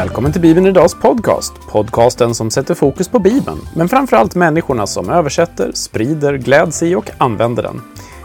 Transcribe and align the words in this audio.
Välkommen 0.00 0.32
till 0.32 0.40
Bibeln 0.40 0.66
Idags 0.66 0.94
podcast. 0.94 1.52
Podcasten 1.68 2.34
som 2.34 2.50
sätter 2.50 2.74
fokus 2.74 3.08
på 3.08 3.18
Bibeln, 3.18 3.58
men 3.74 3.88
framförallt 3.88 4.34
människorna 4.34 4.86
som 4.86 5.10
översätter, 5.10 5.72
sprider, 5.74 6.34
gläds 6.34 6.82
i 6.82 6.94
och 6.94 7.10
använder 7.18 7.62
den. 7.62 7.82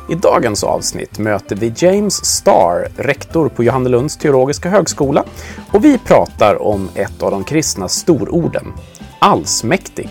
I 0.09 0.15
dagens 0.15 0.63
avsnitt 0.63 1.19
möter 1.19 1.55
vi 1.55 1.73
James 1.75 2.25
Starr, 2.25 2.87
rektor 2.97 3.49
på 3.49 3.63
Johannelunds 3.63 4.17
teologiska 4.17 4.69
högskola, 4.69 5.23
och 5.71 5.85
vi 5.85 5.97
pratar 5.97 6.61
om 6.61 6.89
ett 6.95 7.23
av 7.23 7.31
de 7.31 7.43
kristna 7.43 7.87
stororden, 7.87 8.73
allsmäktig. 9.19 10.09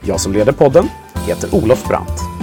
Jag 0.00 0.20
som 0.20 0.32
leder 0.32 0.52
podden 0.52 0.88
heter 1.26 1.54
Olof 1.54 1.88
Brandt. 1.88 2.39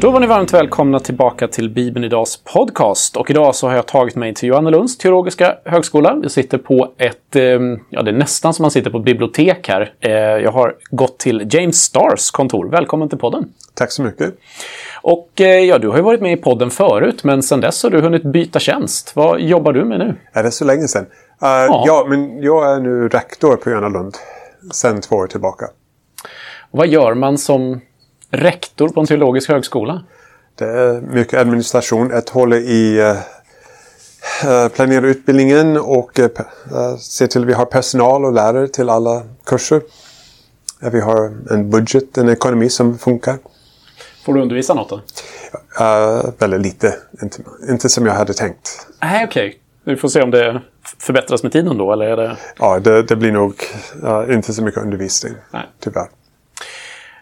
Då 0.00 0.10
var 0.10 0.20
ni 0.20 0.26
varmt 0.26 0.54
välkomna 0.54 1.00
tillbaka 1.00 1.48
till 1.48 1.70
Bibeln 1.70 2.04
Idags 2.04 2.36
podcast. 2.36 3.16
Och 3.16 3.30
idag 3.30 3.54
så 3.54 3.68
har 3.68 3.74
jag 3.74 3.86
tagit 3.86 4.16
mig 4.16 4.34
till 4.34 4.48
Johannelunds 4.48 4.98
teologiska 4.98 5.56
högskola. 5.64 6.18
Jag 6.22 6.30
sitter 6.30 6.58
på 6.58 6.92
ett, 6.98 7.36
eh, 7.36 7.42
ja 7.90 8.02
det 8.02 8.10
är 8.10 8.12
nästan 8.12 8.54
som 8.54 8.62
man 8.62 8.70
sitter 8.70 8.90
på 8.90 8.98
ett 8.98 9.04
bibliotek 9.04 9.68
här. 9.68 9.94
Eh, 10.00 10.10
jag 10.12 10.52
har 10.52 10.74
gått 10.90 11.18
till 11.18 11.48
James 11.50 11.76
Stars 11.76 12.30
kontor. 12.30 12.68
Välkommen 12.68 13.08
till 13.08 13.18
podden. 13.18 13.52
Tack 13.74 13.92
så 13.92 14.02
mycket. 14.02 14.34
Och 15.02 15.40
eh, 15.40 15.46
ja, 15.46 15.78
du 15.78 15.88
har 15.88 15.96
ju 15.96 16.02
varit 16.02 16.20
med 16.20 16.32
i 16.32 16.36
podden 16.36 16.70
förut, 16.70 17.24
men 17.24 17.42
sedan 17.42 17.60
dess 17.60 17.82
har 17.82 17.90
du 17.90 18.00
hunnit 18.00 18.22
byta 18.22 18.58
tjänst. 18.58 19.16
Vad 19.16 19.40
jobbar 19.40 19.72
du 19.72 19.84
med 19.84 19.98
nu? 19.98 20.14
Är 20.32 20.42
det 20.42 20.50
så 20.50 20.64
länge 20.64 20.88
sedan? 20.88 21.02
Uh, 21.02 21.08
ja. 21.42 21.84
ja, 21.86 22.06
men 22.08 22.42
jag 22.42 22.74
är 22.74 22.80
nu 22.80 23.08
rektor 23.08 23.56
på 23.56 23.70
Johannelund 23.70 24.14
sedan 24.72 25.00
två 25.00 25.16
år 25.16 25.26
tillbaka. 25.26 25.66
Och 26.70 26.78
vad 26.78 26.88
gör 26.88 27.14
man 27.14 27.38
som 27.38 27.80
rektor 28.30 28.88
på 28.88 29.00
en 29.00 29.06
teologisk 29.06 29.48
högskola? 29.48 30.04
Det 30.54 30.64
är 30.64 31.00
mycket 31.00 31.40
administration, 31.40 32.12
att 32.12 32.28
hålla 32.28 32.56
i 32.56 33.00
uh, 34.44 34.68
planera 34.68 35.06
utbildningen 35.06 35.76
och 35.76 36.18
uh, 36.18 36.96
se 36.98 37.26
till 37.26 37.42
att 37.42 37.48
vi 37.48 37.52
har 37.52 37.64
personal 37.64 38.24
och 38.24 38.32
lärare 38.32 38.68
till 38.68 38.88
alla 38.88 39.22
kurser. 39.44 39.82
Att 40.80 40.94
vi 40.94 41.00
har 41.00 41.36
en 41.50 41.70
budget, 41.70 42.18
en 42.18 42.28
ekonomi 42.28 42.70
som 42.70 42.98
funkar. 42.98 43.38
Får 44.24 44.34
du 44.34 44.40
undervisa 44.40 44.74
något 44.74 44.88
då? 44.88 44.96
Uh, 45.80 46.30
väldigt 46.38 46.60
lite. 46.60 46.94
Inte, 47.22 47.42
inte 47.68 47.88
som 47.88 48.06
jag 48.06 48.12
hade 48.12 48.34
tänkt. 48.34 48.86
Nej, 49.02 49.24
okej. 49.24 49.48
Okay. 49.48 49.58
Vi 49.84 49.96
får 49.96 50.08
se 50.08 50.22
om 50.22 50.30
det 50.30 50.60
förbättras 50.98 51.42
med 51.42 51.52
tiden 51.52 51.78
då, 51.78 51.92
eller 51.92 52.06
är 52.06 52.16
det... 52.16 52.36
Ja, 52.58 52.78
det, 52.78 53.02
det 53.02 53.16
blir 53.16 53.32
nog 53.32 53.54
uh, 54.04 54.34
inte 54.34 54.52
så 54.54 54.62
mycket 54.62 54.82
undervisning, 54.82 55.34
Nej. 55.50 55.66
tyvärr. 55.80 56.06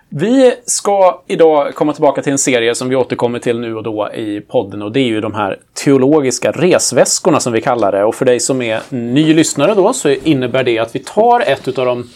Vi 0.08 0.54
ska 0.66 1.22
idag 1.26 1.74
komma 1.74 1.92
tillbaka 1.92 2.22
till 2.22 2.32
en 2.32 2.38
serie 2.38 2.74
som 2.74 2.88
vi 2.88 2.96
återkommer 2.96 3.38
till 3.38 3.60
nu 3.60 3.76
och 3.76 3.82
då 3.82 4.10
i 4.14 4.40
podden 4.40 4.82
och 4.82 4.92
det 4.92 5.00
är 5.00 5.04
ju 5.04 5.20
de 5.20 5.34
här 5.34 5.58
teologiska 5.84 6.52
resväskorna 6.52 7.40
som 7.40 7.52
vi 7.52 7.60
kallar 7.60 7.92
det. 7.92 8.04
Och 8.04 8.14
för 8.14 8.24
dig 8.24 8.40
som 8.40 8.62
är 8.62 8.80
ny 8.88 9.34
lyssnare 9.34 9.74
då 9.74 9.92
så 9.92 10.08
innebär 10.08 10.64
det 10.64 10.78
att 10.78 10.94
vi 10.94 10.98
tar 10.98 11.40
ett 11.40 11.78
av 11.78 11.86
de 11.86 12.10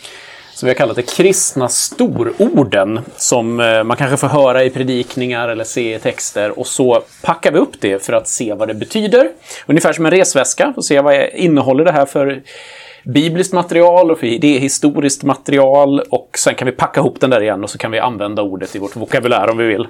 som 0.55 0.67
vi 0.67 0.71
har 0.71 0.75
kallat 0.75 0.97
det 0.97 1.17
kristna 1.17 1.69
stororden 1.69 3.01
som 3.17 3.61
eh, 3.61 3.85
man 3.85 3.97
kanske 3.97 4.17
får 4.17 4.29
höra 4.29 4.65
i 4.65 4.71
predikningar 4.71 5.49
eller 5.49 5.65
se 5.65 5.95
i 5.95 5.99
texter 5.99 6.59
och 6.59 6.67
så 6.67 7.03
packar 7.23 7.53
vi 7.53 7.59
upp 7.59 7.81
det 7.81 8.05
för 8.05 8.13
att 8.13 8.29
se 8.29 8.55
vad 8.55 8.69
det 8.69 8.75
betyder. 8.75 9.31
Ungefär 9.67 9.93
som 9.93 10.07
en 10.07 10.11
resväska 10.11 10.75
och 10.77 10.85
se 10.85 11.01
vad 11.01 11.29
innehåller 11.35 11.85
det 11.85 11.93
här 11.93 12.07
för 12.07 12.43
bibliskt 13.05 13.53
material 13.53 14.11
och 14.11 14.19
för 14.19 14.27
det 14.27 14.57
är 14.57 14.61
historiskt 14.61 15.23
material 15.23 16.01
och 16.01 16.31
sen 16.39 16.55
kan 16.55 16.67
vi 16.67 16.73
packa 16.73 17.01
ihop 17.01 17.21
den 17.21 17.31
där 17.31 17.43
igen 17.43 17.65
och 17.65 17.71
så 17.71 17.79
kan 17.79 17.91
vi 17.91 17.99
använda 17.99 18.43
ordet 18.43 18.77
i 18.77 18.79
vårt 18.79 18.97
vokabulär 18.97 19.51
om 19.51 19.59
vi 19.59 19.67
vill. 19.67 19.87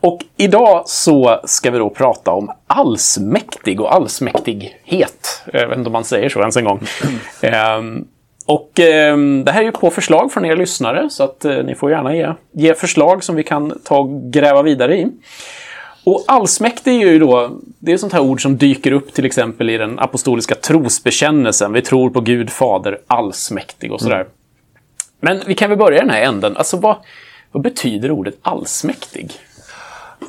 Och 0.00 0.24
idag 0.36 0.82
så 0.86 1.40
ska 1.44 1.70
vi 1.70 1.78
då 1.78 1.90
prata 1.90 2.30
om 2.30 2.50
allsmäktig 2.66 3.80
och 3.80 3.94
allsmäktighet. 3.94 5.42
Jag 5.52 5.68
vet 5.68 5.78
inte 5.78 5.88
om 5.88 5.92
man 5.92 6.04
säger 6.04 6.28
så 6.28 6.40
ens 6.40 6.56
en 6.56 6.64
gång. 6.64 6.80
Ehm, 7.40 8.04
och 8.46 8.80
eh, 8.80 9.16
det 9.44 9.52
här 9.52 9.60
är 9.60 9.64
ju 9.64 9.72
på 9.72 9.90
förslag 9.90 10.32
från 10.32 10.44
er 10.44 10.56
lyssnare 10.56 11.10
så 11.10 11.24
att 11.24 11.44
eh, 11.44 11.56
ni 11.56 11.74
får 11.74 11.90
gärna 11.90 12.16
ge, 12.16 12.32
ge 12.52 12.74
förslag 12.74 13.24
som 13.24 13.36
vi 13.36 13.42
kan 13.42 13.80
ta 13.84 13.98
och 13.98 14.32
gräva 14.32 14.62
vidare 14.62 14.96
i. 14.98 15.06
Och 16.08 16.24
allsmäktig 16.26 17.02
är 17.02 17.06
ju 17.06 17.18
då, 17.18 17.58
det 17.78 17.92
är 17.92 17.96
sånt 17.96 18.12
här 18.12 18.20
ord 18.20 18.42
som 18.42 18.56
dyker 18.56 18.92
upp 18.92 19.14
till 19.14 19.26
exempel 19.26 19.70
i 19.70 19.78
den 19.78 19.98
apostoliska 19.98 20.54
trosbekännelsen. 20.54 21.72
Vi 21.72 21.82
tror 21.82 22.10
på 22.10 22.20
Gud 22.20 22.50
Fader 22.50 22.98
allsmäktig 23.06 23.92
och 23.92 24.00
sådär. 24.00 24.20
Mm. 24.20 24.28
Men 25.20 25.42
vi 25.46 25.54
kan 25.54 25.70
väl 25.70 25.78
börja 25.78 25.98
i 25.98 26.00
den 26.00 26.10
här 26.10 26.22
änden. 26.22 26.56
Alltså 26.56 26.76
vad, 26.76 26.96
vad 27.52 27.62
betyder 27.62 28.10
ordet 28.10 28.34
allsmäktig? 28.42 29.32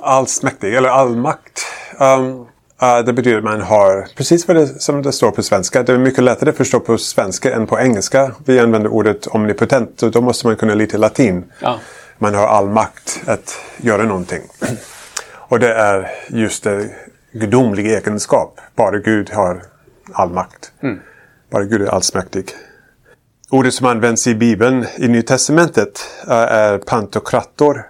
Allsmäktig, 0.01 0.75
eller 0.75 0.89
allmakt. 0.89 1.65
Um, 1.99 2.39
uh, 2.39 3.05
det 3.05 3.13
betyder 3.13 3.37
att 3.37 3.43
man 3.43 3.61
har, 3.61 4.07
precis 4.15 4.47
vad 4.47 4.57
det, 4.57 4.67
som 4.67 5.01
det 5.01 5.11
står 5.11 5.31
på 5.31 5.43
svenska, 5.43 5.83
det 5.83 5.93
är 5.93 5.97
mycket 5.97 6.23
lättare 6.23 6.49
att 6.49 6.57
förstå 6.57 6.79
på 6.79 6.97
svenska 6.97 7.55
än 7.55 7.67
på 7.67 7.79
engelska. 7.79 8.31
Vi 8.45 8.59
använder 8.59 8.89
ordet 8.89 9.27
omnipotent 9.27 10.03
och 10.03 10.11
då 10.11 10.21
måste 10.21 10.47
man 10.47 10.55
kunna 10.55 10.75
lite 10.75 10.97
latin. 10.97 11.43
Ja. 11.61 11.79
Man 12.17 12.35
har 12.35 12.47
all 12.47 12.69
makt 12.69 13.21
att 13.25 13.59
göra 13.77 14.03
någonting. 14.03 14.41
Och 15.49 15.59
det 15.59 15.73
är 15.73 16.11
just 16.27 16.63
det 16.63 16.89
gudomlig 17.31 17.85
egenskap. 17.85 18.59
Bara 18.75 18.97
Gud 18.99 19.29
har 19.29 19.63
all 20.11 20.29
makt. 20.29 20.71
Mm. 20.81 20.99
Bara 21.49 21.63
Gud 21.63 21.81
är 21.81 21.87
allsmäktig. 21.87 22.45
Ordet 23.49 23.73
som 23.73 23.87
används 23.87 24.27
i 24.27 24.35
Bibeln 24.35 24.85
i 24.97 25.07
Nya 25.07 25.21
Testamentet 25.21 25.99
är 26.27 26.77
pantokrator. 26.77 27.83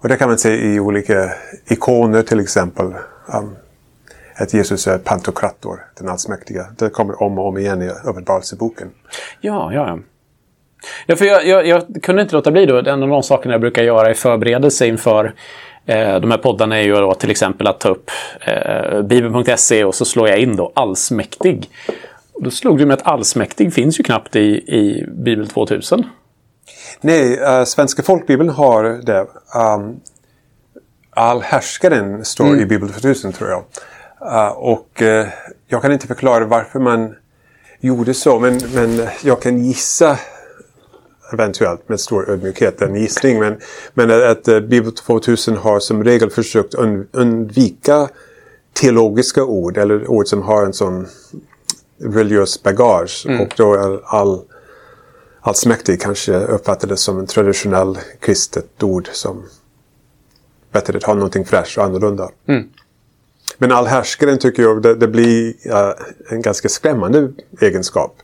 Och 0.00 0.08
det 0.08 0.16
kan 0.16 0.28
man 0.28 0.38
se 0.38 0.72
i 0.72 0.80
olika 0.80 1.32
ikoner 1.66 2.22
till 2.22 2.40
exempel. 2.40 2.94
Um, 3.34 3.56
att 4.36 4.54
Jesus 4.54 4.86
är 4.86 4.98
pantokrator, 4.98 5.86
den 5.98 6.08
allsmäktiga. 6.08 6.66
Det 6.78 6.90
kommer 6.90 7.22
om 7.22 7.38
och 7.38 7.48
om 7.48 7.58
igen 7.58 7.82
i 7.82 7.90
Uppenbarelseboken. 8.04 8.90
Ja, 9.40 9.72
ja. 9.72 9.98
Ja 11.06 11.16
för 11.16 11.24
jag, 11.24 11.46
jag, 11.46 11.66
jag, 11.66 11.82
kunde 12.02 12.22
inte 12.22 12.34
låta 12.34 12.50
bli 12.50 12.66
då. 12.66 12.78
En 12.78 13.02
av 13.02 13.08
de 13.08 13.22
sakerna 13.22 13.54
jag 13.54 13.60
brukar 13.60 13.82
göra 13.82 14.10
i 14.10 14.14
förberedelse 14.14 14.86
inför 14.86 15.32
Eh, 15.86 16.20
de 16.20 16.30
här 16.30 16.38
poddarna 16.38 16.78
är 16.78 16.82
ju 16.82 16.94
då 16.94 17.14
till 17.14 17.30
exempel 17.30 17.66
att 17.66 17.80
ta 17.80 17.88
upp 17.88 18.10
eh, 18.40 19.02
bibeln.se 19.02 19.84
och 19.84 19.94
så 19.94 20.04
slår 20.04 20.28
jag 20.28 20.38
in 20.38 20.56
då 20.56 20.72
allsmäktig. 20.74 21.70
då 22.40 22.50
slog 22.50 22.78
det 22.78 22.86
mig 22.86 22.94
att 22.94 23.06
allsmäktig 23.06 23.74
finns 23.74 24.00
ju 24.00 24.04
knappt 24.04 24.36
i, 24.36 24.40
i 24.76 25.06
Bibel 25.08 25.48
2000. 25.48 26.04
Nej, 27.00 27.40
uh, 27.40 27.64
Svenska 27.64 28.02
folkbibeln 28.02 28.48
har 28.48 28.84
det. 28.84 29.26
Um, 29.76 30.00
Allhärskaren 31.10 32.24
står 32.24 32.46
mm. 32.46 32.60
i 32.60 32.66
Bibel 32.66 32.88
2000 32.88 33.32
tror 33.32 33.50
jag. 33.50 33.64
Uh, 34.22 34.48
och 34.48 35.02
uh, 35.02 35.26
jag 35.66 35.82
kan 35.82 35.92
inte 35.92 36.06
förklara 36.06 36.44
varför 36.44 36.78
man 36.78 37.14
gjorde 37.80 38.14
så 38.14 38.38
men, 38.38 38.60
men 38.74 39.08
jag 39.22 39.42
kan 39.42 39.64
gissa 39.64 40.18
eventuellt 41.32 41.88
med 41.88 42.00
stor 42.00 42.30
ödmjukhet 42.30 42.82
en 42.82 42.94
gissning. 42.94 43.38
Men, 43.38 43.56
men 43.94 44.30
att 44.30 44.48
uh, 44.48 44.60
Bibel 44.60 44.92
2000 44.92 45.56
har 45.56 45.80
som 45.80 46.04
regel 46.04 46.30
försökt 46.30 46.74
undvika 47.12 48.08
teologiska 48.72 49.44
ord 49.44 49.78
eller 49.78 50.10
ord 50.10 50.26
som 50.26 50.42
har 50.42 50.64
en 50.66 50.72
sån 50.72 51.06
religiös 52.00 52.62
bagage. 52.62 53.24
Mm. 53.28 53.40
Och 53.40 53.54
då 53.56 53.74
är 53.74 54.00
all, 54.04 54.40
allsmäktig 55.40 56.00
kanske 56.00 56.34
uppfattades 56.34 57.00
som 57.00 57.18
en 57.18 57.26
traditionell 57.26 57.98
kristet 58.20 58.82
ord 58.82 59.08
som 59.12 59.42
bättre 60.72 60.96
att 60.96 61.04
ha 61.04 61.14
någonting 61.14 61.44
fräscht 61.44 61.78
och 61.78 61.84
annorlunda. 61.84 62.30
Mm. 62.48 62.68
Men 63.58 63.72
allhärskaren 63.72 64.38
tycker 64.38 64.62
jag 64.62 64.82
det, 64.82 64.94
det 64.94 65.08
blir 65.08 65.54
uh, 65.66 65.92
en 66.28 66.42
ganska 66.42 66.68
skrämmande 66.68 67.32
egenskap 67.60 68.16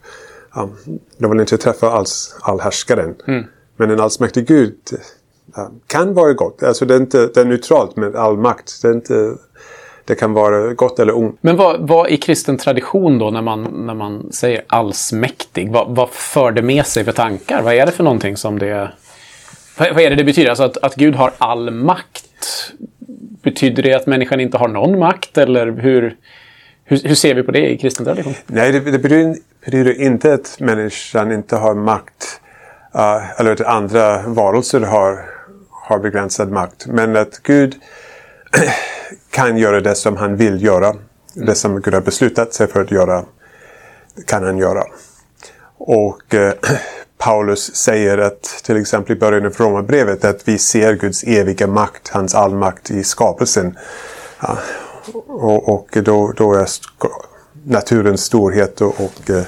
ja, 0.54 0.70
de 1.18 1.30
vill 1.30 1.40
inte 1.40 1.58
träffa 1.58 1.90
alls 1.90 2.36
allhärskaren. 2.40 3.14
Mm. 3.26 3.44
Men 3.76 3.90
en 3.90 4.00
allsmäktig 4.00 4.46
Gud 4.46 4.76
ja, 5.54 5.70
kan 5.86 6.14
vara 6.14 6.32
gott. 6.32 6.62
Alltså 6.62 6.84
det 6.84 6.94
är, 6.94 6.98
inte, 6.98 7.26
det 7.34 7.40
är 7.40 7.44
neutralt 7.44 7.96
med 7.96 8.16
all 8.16 8.36
makt. 8.36 8.82
Det, 8.82 8.88
är 8.88 8.92
inte, 8.92 9.34
det 10.04 10.14
kan 10.14 10.32
vara 10.32 10.74
gott 10.74 10.98
eller 10.98 11.16
ont. 11.16 11.38
Men 11.40 11.56
vad, 11.56 11.88
vad 11.88 12.10
i 12.10 12.16
kristen 12.16 12.56
tradition 12.56 13.18
då 13.18 13.30
när 13.30 13.42
man, 13.42 13.62
när 13.86 13.94
man 13.94 14.32
säger 14.32 14.64
allsmäktig? 14.66 15.72
Vad, 15.72 15.96
vad 15.96 16.10
för 16.10 16.52
det 16.52 16.62
med 16.62 16.86
sig 16.86 17.04
för 17.04 17.12
tankar? 17.12 17.62
Vad 17.62 17.74
är 17.74 17.86
det 17.86 17.92
för 17.92 18.04
någonting 18.04 18.36
som 18.36 18.58
det... 18.58 18.92
Vad, 19.78 19.94
vad 19.94 20.02
är 20.02 20.10
det 20.10 20.16
det 20.16 20.24
betyder? 20.24 20.50
Alltså 20.50 20.64
att, 20.64 20.76
att 20.76 20.94
Gud 20.94 21.14
har 21.14 21.32
all 21.38 21.70
makt. 21.70 22.72
Betyder 23.42 23.82
det 23.82 23.94
att 23.94 24.06
människan 24.06 24.40
inte 24.40 24.58
har 24.58 24.68
någon 24.68 24.98
makt? 24.98 25.38
Eller 25.38 25.66
hur, 25.66 26.16
hur, 26.84 27.08
hur 27.08 27.14
ser 27.14 27.34
vi 27.34 27.42
på 27.42 27.52
det 27.52 27.70
i 27.70 27.78
kristen 27.78 28.04
tradition? 28.04 28.34
Nej, 28.46 28.72
det, 28.72 28.80
det 28.80 28.98
betyder 28.98 29.36
betyder 29.70 30.00
inte 30.00 30.34
att 30.34 30.60
människan 30.60 31.32
inte 31.32 31.56
har 31.56 31.74
makt 31.74 32.40
uh, 32.94 33.40
eller 33.40 33.52
att 33.52 33.60
andra 33.60 34.22
varelser 34.22 34.80
har, 34.80 35.24
har 35.70 35.98
begränsad 35.98 36.50
makt. 36.50 36.86
Men 36.86 37.16
att 37.16 37.42
Gud 37.42 37.76
kan 39.30 39.56
göra 39.56 39.80
det 39.80 39.94
som 39.94 40.16
han 40.16 40.36
vill 40.36 40.64
göra. 40.64 40.94
Det 41.34 41.54
som 41.54 41.80
Gud 41.80 41.94
har 41.94 42.00
beslutat 42.00 42.54
sig 42.54 42.66
för 42.66 42.80
att 42.80 42.90
göra. 42.90 43.24
kan 44.26 44.44
han 44.44 44.58
göra. 44.58 44.84
Och 45.78 46.34
eh, 46.34 46.52
Paulus 47.18 47.76
säger 47.76 48.18
att 48.18 48.42
till 48.42 48.76
exempel 48.76 49.16
i 49.16 49.20
början 49.20 49.46
av 49.46 49.52
Romarbrevet 49.52 50.24
att 50.24 50.48
vi 50.48 50.58
ser 50.58 50.94
Guds 50.94 51.24
eviga 51.24 51.66
makt, 51.66 52.08
hans 52.08 52.34
allmakt 52.34 52.90
i 52.90 53.04
skapelsen. 53.04 53.78
Ja, 54.40 54.58
och, 55.26 55.68
och 55.68 55.98
då, 56.02 56.32
då 56.36 56.54
är 56.54 56.66
naturens 57.68 58.24
storhet 58.24 58.80
och, 58.80 59.00
och 59.00 59.30
eh, 59.30 59.44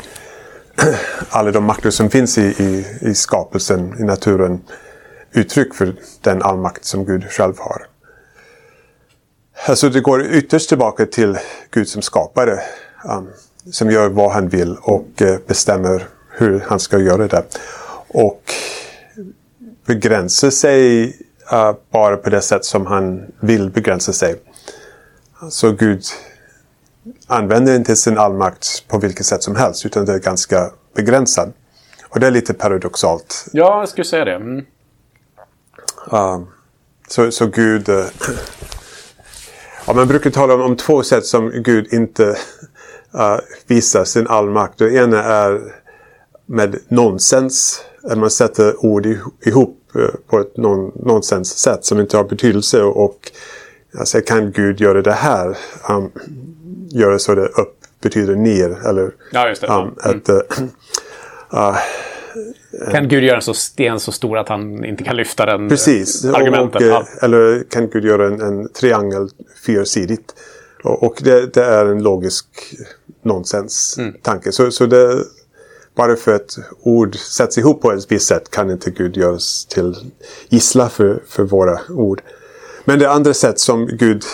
alla 1.30 1.50
de 1.50 1.64
makter 1.64 1.90
som 1.90 2.10
finns 2.10 2.38
i, 2.38 2.42
i, 2.42 2.86
i 3.00 3.14
skapelsen, 3.14 4.00
i 4.00 4.02
naturen, 4.02 4.60
uttryck 5.32 5.74
för 5.74 5.94
den 6.20 6.42
allmakt 6.42 6.84
som 6.84 7.04
Gud 7.04 7.24
själv 7.30 7.54
har. 7.58 7.86
Alltså 9.66 9.88
det 9.88 10.00
går 10.00 10.22
ytterst 10.22 10.68
tillbaka 10.68 11.06
till 11.06 11.38
Gud 11.70 11.88
som 11.88 12.02
skapare. 12.02 12.58
Um, 13.04 13.28
som 13.70 13.90
gör 13.90 14.08
vad 14.08 14.32
han 14.32 14.48
vill 14.48 14.76
och 14.82 15.22
eh, 15.22 15.38
bestämmer 15.46 16.08
hur 16.30 16.60
han 16.60 16.80
ska 16.80 16.98
göra 16.98 17.28
det. 17.28 17.44
Och 18.08 18.42
begränsar 19.86 20.50
sig 20.50 21.04
uh, 21.52 21.72
bara 21.90 22.16
på 22.16 22.30
det 22.30 22.40
sätt 22.40 22.64
som 22.64 22.86
han 22.86 23.32
vill 23.40 23.70
begränsa 23.70 24.12
sig. 24.12 24.36
Så 25.50 25.72
Gud 25.72 26.02
använder 27.30 27.76
inte 27.76 27.96
sin 27.96 28.18
allmakt 28.18 28.88
på 28.88 28.98
vilket 28.98 29.26
sätt 29.26 29.42
som 29.42 29.56
helst 29.56 29.86
utan 29.86 30.04
det 30.04 30.12
är 30.12 30.18
ganska 30.18 30.70
begränsad. 30.94 31.52
Och 32.08 32.20
det 32.20 32.26
är 32.26 32.30
lite 32.30 32.54
paradoxalt. 32.54 33.46
Ja, 33.52 33.80
jag 33.80 33.88
skulle 33.88 34.04
säga 34.04 34.24
det. 34.24 34.34
Mm. 34.34 34.64
Uh, 36.12 36.42
så, 37.08 37.30
så 37.30 37.46
Gud... 37.46 37.88
Uh, 37.88 38.04
ja, 39.86 39.92
man 39.92 40.08
brukar 40.08 40.30
tala 40.30 40.54
om, 40.54 40.60
om 40.60 40.76
två 40.76 41.02
sätt 41.02 41.26
som 41.26 41.50
Gud 41.50 41.92
inte 41.92 42.24
uh, 43.14 43.38
visar 43.66 44.04
sin 44.04 44.26
allmakt. 44.26 44.78
Det 44.78 44.94
ena 44.94 45.22
är 45.22 45.60
med 46.46 46.76
nonsens. 46.88 47.84
Att 48.02 48.18
man 48.18 48.30
sätter 48.30 48.84
ord 48.84 49.06
ihop 49.44 49.78
uh, 49.96 50.08
på 50.26 50.40
ett 50.40 50.56
non, 50.56 50.92
nonsens 50.94 51.58
sätt 51.58 51.84
som 51.84 52.00
inte 52.00 52.16
har 52.16 52.24
betydelse. 52.24 52.82
Och 52.82 53.32
alltså, 53.98 54.20
kan 54.20 54.52
Gud 54.52 54.80
göra 54.80 55.02
det 55.02 55.12
här? 55.12 55.58
Um, 55.88 56.12
göra 56.90 57.18
så 57.18 57.34
det 57.34 57.46
upp 57.46 57.76
betyder 58.02 58.36
ner. 58.36 58.86
Eller, 58.88 59.10
ja, 59.32 59.48
just 59.48 59.60
det. 59.60 59.66
Um, 59.66 59.96
mm. 60.04 60.18
ett, 60.18 60.28
uh, 61.52 61.76
kan 62.92 63.08
Gud 63.08 63.24
göra 63.24 63.36
en 63.36 63.42
så 63.42 63.54
sten 63.54 64.00
så 64.00 64.12
stor 64.12 64.38
att 64.38 64.48
han 64.48 64.84
inte 64.84 65.04
kan 65.04 65.16
lyfta 65.16 65.46
den 65.46 65.68
Precis. 65.68 66.24
argumenten? 66.24 66.82
Och, 66.82 66.82
ja. 66.82 67.06
Eller 67.22 67.64
kan 67.70 67.90
Gud 67.90 68.04
göra 68.04 68.26
en, 68.26 68.40
en 68.40 68.68
triangel 68.68 69.28
fyrsidigt? 69.66 70.34
Och, 70.84 71.02
och 71.02 71.20
det, 71.22 71.54
det, 71.54 71.64
är 71.64 71.86
en 71.86 72.02
logisk 72.02 72.46
nonsens-tanke. 73.22 74.46
Mm. 74.46 74.52
Så, 74.52 74.70
så 74.70 74.86
det, 74.86 75.24
bara 75.94 76.16
för 76.16 76.34
att 76.34 76.58
ord 76.82 77.16
sätts 77.16 77.58
ihop 77.58 77.82
på 77.82 77.92
ett 77.92 78.12
visst 78.12 78.26
sätt 78.26 78.50
kan 78.50 78.70
inte 78.70 78.90
Gud 78.90 79.16
göras 79.16 79.66
till 79.66 79.96
gissla 80.48 80.88
för, 80.88 81.22
för 81.28 81.42
våra 81.42 81.80
ord. 81.88 82.22
Men 82.84 82.98
det 82.98 83.10
andra 83.10 83.34
sätt 83.34 83.58
som 83.58 83.86
Gud 83.86 84.24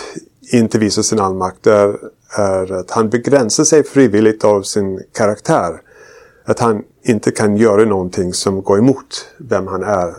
inte 0.53 0.79
visar 0.79 1.01
sin 1.01 1.19
allmakt 1.19 1.67
är, 1.67 1.95
är 2.29 2.73
att 2.73 2.91
han 2.91 3.09
begränsar 3.09 3.63
sig 3.63 3.83
frivilligt 3.83 4.43
av 4.43 4.61
sin 4.61 5.03
karaktär. 5.13 5.81
Att 6.45 6.59
han 6.59 6.83
inte 7.03 7.31
kan 7.31 7.57
göra 7.57 7.85
någonting 7.85 8.33
som 8.33 8.63
går 8.63 8.77
emot 8.77 9.25
vem 9.37 9.67
han 9.67 9.83
är 9.83 10.13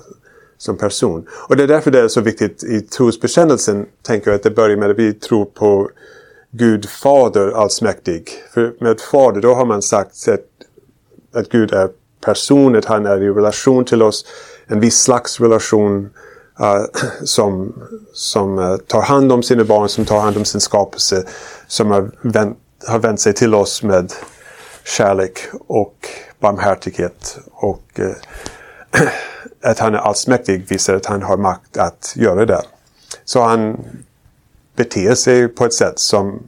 som 0.58 0.76
person. 0.76 1.26
Och 1.49 1.56
det 1.56 1.62
är 1.62 1.66
därför 1.69 1.90
det 1.90 2.00
är 2.00 2.08
så 2.08 2.20
viktigt 2.20 2.64
i 2.64 2.81
trosbekännelsen, 2.81 3.87
tänker 4.02 4.31
jag, 4.31 4.37
att 4.37 4.43
det 4.43 4.50
börjar 4.50 4.76
med 4.76 4.90
att 4.90 4.99
vi 4.99 5.12
tror 5.12 5.44
på 5.44 5.90
Gud 6.50 6.88
Fader 6.88 7.50
allsmäktig. 7.50 8.31
För 8.55 8.75
med 8.81 9.00
Fader 9.00 9.40
då 9.40 9.55
har 9.55 9.64
man 9.64 9.82
sagt 9.82 10.28
att, 10.28 10.40
att 11.40 11.49
Gud 11.49 11.72
är 11.72 11.88
person, 12.20 12.76
att 12.76 12.84
han 12.84 13.06
är 13.06 13.22
i 13.22 13.28
relation 13.28 13.84
till 13.84 14.02
oss. 14.02 14.25
En 14.66 14.81
viss 14.81 14.99
slags 15.02 15.40
relation 15.40 16.05
uh, 16.05 16.10
Eh, 16.60 16.84
som, 17.25 17.75
som 18.12 18.58
uh, 18.58 18.76
tar 18.76 19.02
hand 19.02 19.32
om 19.32 19.43
sina 19.43 19.64
barn, 19.64 19.88
som 19.88 20.05
tar 20.05 20.20
hand 20.20 20.37
om 20.37 20.44
sin 20.44 20.60
skapelse. 20.60 21.25
Som 21.66 21.90
har 21.90 22.10
vänt, 22.20 22.58
har 22.87 22.99
vänt 22.99 23.20
sig 23.20 23.32
till 23.32 23.55
oss 23.55 23.82
med 23.82 24.12
kärlek 24.84 25.38
och 25.66 26.08
barmhärtighet 26.38 27.38
och 27.52 28.00
eh, 28.00 29.02
att 29.62 29.78
han 29.78 29.94
är 29.94 29.99
allsmäktig 29.99 30.69
visar 30.69 30.94
att 30.94 31.06
han 31.06 31.22
har 31.22 31.37
makt 31.37 31.76
att 31.76 32.12
göra 32.16 32.46
det. 32.46 32.62
Så 33.25 33.43
han 33.43 33.84
beter 34.76 35.14
sig 35.14 35.49
på 35.49 35.64
ett 35.64 35.75
sätt 35.75 35.99
som 35.99 36.43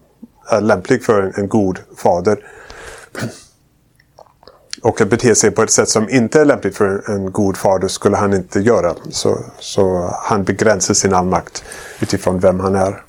är 0.47 0.61
lämpligt 0.61 1.05
för 1.05 1.23
en, 1.23 1.33
en 1.37 1.49
god 1.49 1.79
fader. 1.97 2.39
Och 4.83 5.01
att 5.01 5.09
bete 5.09 5.35
sig 5.35 5.51
på 5.51 5.63
ett 5.63 5.71
sätt 5.71 5.89
som 5.89 6.09
inte 6.09 6.41
är 6.41 6.45
lämpligt 6.45 6.77
för 6.77 7.11
en 7.11 7.33
god 7.33 7.57
fader 7.57 7.89
skulle 7.89 8.17
han 8.17 8.35
inte 8.35 8.61
göra. 8.61 8.95
Så, 9.11 9.39
så 9.59 10.15
han 10.23 10.45
begränsar 10.45 10.95
sin 10.95 11.15
allmakt 11.15 11.65
utifrån 12.01 12.39
vem 12.39 12.61
han 12.61 12.75
är. 12.75 13.03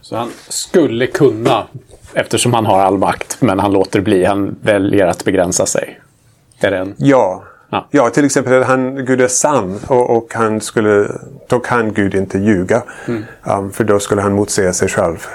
Så 0.00 0.16
han 0.16 0.30
skulle 0.48 1.06
kunna, 1.06 1.66
eftersom 2.12 2.54
han 2.54 2.66
har 2.66 2.80
all 2.80 2.98
makt, 2.98 3.36
men 3.40 3.58
han 3.58 3.72
låter 3.72 4.00
bli. 4.00 4.24
Han 4.24 4.56
väljer 4.62 5.06
att 5.06 5.24
begränsa 5.24 5.66
sig. 5.66 6.00
Är 6.60 6.70
det 6.70 6.78
en... 6.78 6.94
Ja. 6.96 7.44
ja. 7.70 7.88
Ja, 7.90 8.10
till 8.10 8.24
exempel 8.24 8.62
han, 8.62 9.04
Gud 9.04 9.20
är 9.20 9.28
sann 9.28 9.80
och, 9.86 10.16
och, 10.16 10.34
han 10.34 10.60
skulle, 10.60 11.08
då 11.48 11.60
kan 11.60 11.92
Gud 11.92 12.14
inte 12.14 12.38
ljuga. 12.38 12.82
Mm. 13.06 13.24
Um, 13.44 13.72
för 13.72 13.84
då 13.84 14.00
skulle 14.00 14.20
han 14.20 14.32
motsäga 14.32 14.72
sig 14.72 14.88
själv. 14.88 15.26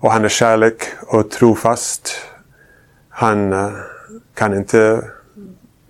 Och 0.00 0.12
han 0.12 0.24
är 0.24 0.28
kärlek 0.28 0.76
och 1.06 1.30
trofast. 1.30 2.10
Han 3.08 3.52
uh, 3.52 3.70
kan 4.34 4.54
inte 4.54 5.10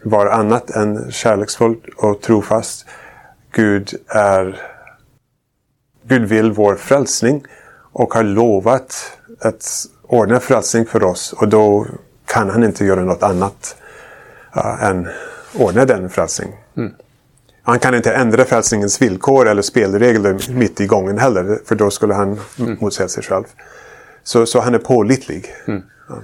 vara 0.03 0.33
annat 0.33 0.71
än 0.71 1.13
kärleksfull 1.13 1.77
och 1.97 2.21
trofast. 2.21 2.87
Gud 3.53 3.95
är 4.09 4.63
Gud 6.07 6.29
vill 6.29 6.53
vår 6.53 6.75
frälsning 6.77 7.45
och 7.93 8.15
har 8.15 8.23
lovat 8.23 9.19
att 9.41 9.87
ordna 10.03 10.41
frälsning 10.41 10.87
för 10.87 11.05
oss 11.05 11.33
och 11.33 11.49
då 11.49 11.87
kan 12.27 12.51
han 12.51 12.65
inte 12.65 12.85
göra 12.85 13.05
något 13.05 13.23
annat 13.23 13.77
uh, 14.57 14.85
än 14.85 15.09
ordna 15.55 15.85
den 15.85 16.11
frälsning. 16.11 16.53
Mm. 16.77 16.93
Han 17.63 17.79
kan 17.79 17.95
inte 17.95 18.13
ändra 18.13 18.45
frälsningens 18.45 19.03
villkor 19.03 19.49
eller 19.49 19.63
spelregler 19.63 20.53
mitt 20.53 20.81
i 20.81 20.87
gången 20.87 21.19
heller. 21.19 21.59
För 21.67 21.75
då 21.75 21.91
skulle 21.91 22.15
han 22.15 22.41
mm. 22.59 22.77
motsäga 22.81 23.09
sig 23.09 23.23
själv. 23.23 23.45
Så, 24.23 24.47
så 24.47 24.61
han 24.61 24.75
är 24.75 24.79
pålitlig. 24.79 25.55
Mm. 25.67 25.83
Ja. 26.09 26.15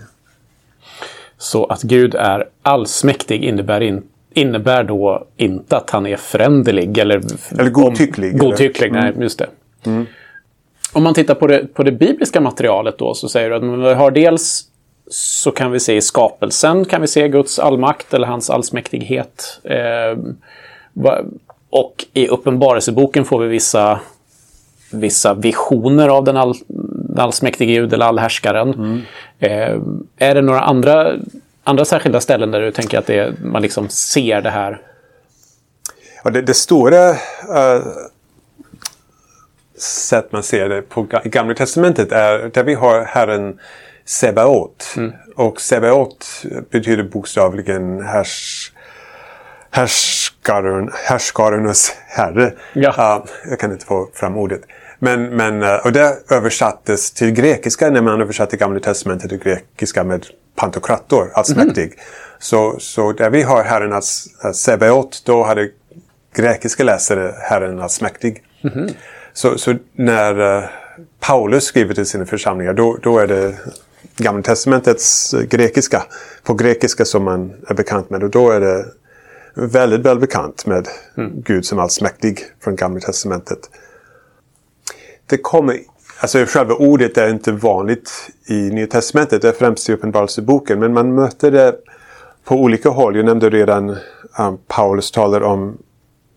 Så 1.40 1.64
att 1.64 1.82
Gud 1.82 2.14
är 2.14 2.48
allsmäktig 2.62 3.44
innebär, 3.44 3.80
in, 3.80 4.02
innebär 4.34 4.84
då 4.84 5.26
inte 5.36 5.76
att 5.76 5.90
han 5.90 6.06
är 6.06 6.16
föränderlig 6.16 6.98
eller, 6.98 7.20
eller 7.58 7.70
godtycklig. 7.70 8.32
Om, 8.32 8.38
godtycklig, 8.38 8.90
eller? 8.90 9.00
nej, 9.00 9.10
mm. 9.10 9.22
just 9.22 9.38
det. 9.38 9.46
Mm. 9.86 10.06
Om 10.92 11.02
man 11.02 11.14
tittar 11.14 11.34
på 11.34 11.46
det, 11.46 11.74
på 11.74 11.82
det 11.82 11.92
bibliska 11.92 12.40
materialet 12.40 12.98
då 12.98 13.14
så 13.14 13.28
säger 13.28 13.50
du 13.50 13.56
att 13.56 13.62
man 13.62 13.82
har 13.82 14.10
dels 14.10 14.64
så 15.10 15.50
kan 15.50 15.70
vi 15.70 15.80
se 15.80 15.96
i 15.96 16.00
skapelsen 16.00 16.84
kan 16.84 17.00
vi 17.00 17.06
se 17.06 17.28
Guds 17.28 17.58
allmakt 17.58 18.14
eller 18.14 18.26
hans 18.26 18.50
allsmäktighet. 18.50 19.60
Eh, 19.64 20.18
och 21.70 22.06
i 22.12 22.28
Uppenbarelseboken 22.28 23.24
får 23.24 23.40
vi 23.40 23.48
vissa, 23.48 24.00
vissa 24.92 25.34
visioner 25.34 26.08
av 26.08 26.24
den, 26.24 26.36
all, 26.36 26.54
allsmäktige 27.16 27.74
Gud 27.74 27.92
eller 27.92 28.06
allhärskaren. 28.06 28.74
Mm. 28.74 29.00
Eh, 29.38 29.80
är 30.16 30.34
det 30.34 30.42
några 30.42 30.60
andra, 30.60 31.12
andra 31.64 31.84
särskilda 31.84 32.20
ställen 32.20 32.50
där 32.50 32.60
du 32.60 32.72
tänker 32.72 32.98
att 32.98 33.06
det, 33.06 33.40
man 33.42 33.62
liksom 33.62 33.88
ser 33.88 34.40
det 34.40 34.50
här? 34.50 34.80
Ja, 36.24 36.30
det, 36.30 36.42
det 36.42 36.54
stora 36.54 37.10
uh, 37.10 37.86
sätt 39.78 40.32
man 40.32 40.42
ser 40.42 40.68
det 40.68 40.82
på 40.82 41.06
i 41.24 41.28
Gamla 41.28 41.54
Testamentet 41.54 42.12
är 42.12 42.50
där 42.54 42.64
vi 42.64 42.74
har 42.74 43.04
Herren 43.04 43.58
Sebaot. 44.04 44.94
Mm. 44.96 45.12
Och 45.36 45.60
Sebaot 45.60 46.26
betyder 46.70 47.02
bokstavligen 47.02 48.00
härs, 48.00 48.72
härskaren, 49.70 50.90
härskararnas 51.08 51.96
herre. 52.08 52.52
Ja. 52.72 52.90
Uh, 52.90 53.50
jag 53.50 53.60
kan 53.60 53.72
inte 53.72 53.86
få 53.86 54.08
fram 54.14 54.36
ordet. 54.36 54.60
Men, 55.02 55.36
men, 55.36 55.62
uh, 55.62 55.86
och 55.86 55.92
det 55.92 56.18
översattes 56.30 57.10
till 57.10 57.30
grekiska 57.30 57.90
när 57.90 58.02
man 58.02 58.20
översatte 58.20 58.56
Gamla 58.56 58.80
Testamentet 58.80 59.28
till 59.28 59.38
grekiska 59.38 60.04
med 60.04 60.26
pantokrator, 60.56 61.30
allsmäktig. 61.34 61.84
Mm. 61.84 61.96
Så, 62.38 62.76
så 62.78 63.12
där 63.12 63.30
vi 63.30 63.42
har 63.42 63.62
Herren 63.62 63.92
als, 63.92 64.28
uh, 64.44 64.52
Sebaot, 64.52 65.22
då 65.24 65.42
hade 65.42 65.70
grekiska 66.34 66.84
läsare 66.84 67.34
Herren 67.38 67.80
allsmäktig. 67.80 68.42
Mm. 68.62 68.88
Så, 69.32 69.58
så 69.58 69.74
när 69.92 70.40
uh, 70.40 70.64
Paulus 71.20 71.64
skriver 71.64 71.94
till 71.94 72.06
sina 72.06 72.26
församlingar, 72.26 72.72
då, 72.72 72.98
då 73.02 73.18
är 73.18 73.26
det 73.26 73.54
Gamla 74.16 74.42
Testamentets 74.42 75.34
grekiska. 75.48 76.02
På 76.42 76.54
grekiska 76.54 77.04
som 77.04 77.24
man 77.24 77.52
är 77.68 77.74
bekant 77.74 78.10
med. 78.10 78.22
Och 78.22 78.30
då 78.30 78.50
är 78.50 78.60
det 78.60 78.84
väldigt 79.54 80.00
väl 80.00 80.18
bekant 80.18 80.66
med 80.66 80.88
mm. 81.16 81.32
Gud 81.42 81.64
som 81.64 81.78
allsmäktig 81.78 82.44
från 82.64 82.76
Gamla 82.76 83.00
Testamentet. 83.00 83.58
Det 85.30 85.38
kommer 85.38 85.78
Alltså 86.22 86.44
själva 86.46 86.74
ordet 86.74 87.18
är 87.18 87.30
inte 87.30 87.52
vanligt 87.52 88.30
i 88.46 88.54
Nya 88.54 88.86
Testamentet, 88.86 89.42
det 89.42 89.48
är 89.48 89.52
främst 89.52 89.88
i 89.88 89.92
Uppenbarelseboken. 89.92 90.80
Men 90.80 90.92
man 90.92 91.14
möter 91.14 91.50
det 91.50 91.76
på 92.44 92.54
olika 92.54 92.88
håll. 92.88 93.16
Jag 93.16 93.24
nämnde 93.24 93.50
redan 93.50 93.90
um, 94.38 94.58
Paulus 94.68 95.10
talar 95.10 95.40
om 95.40 95.78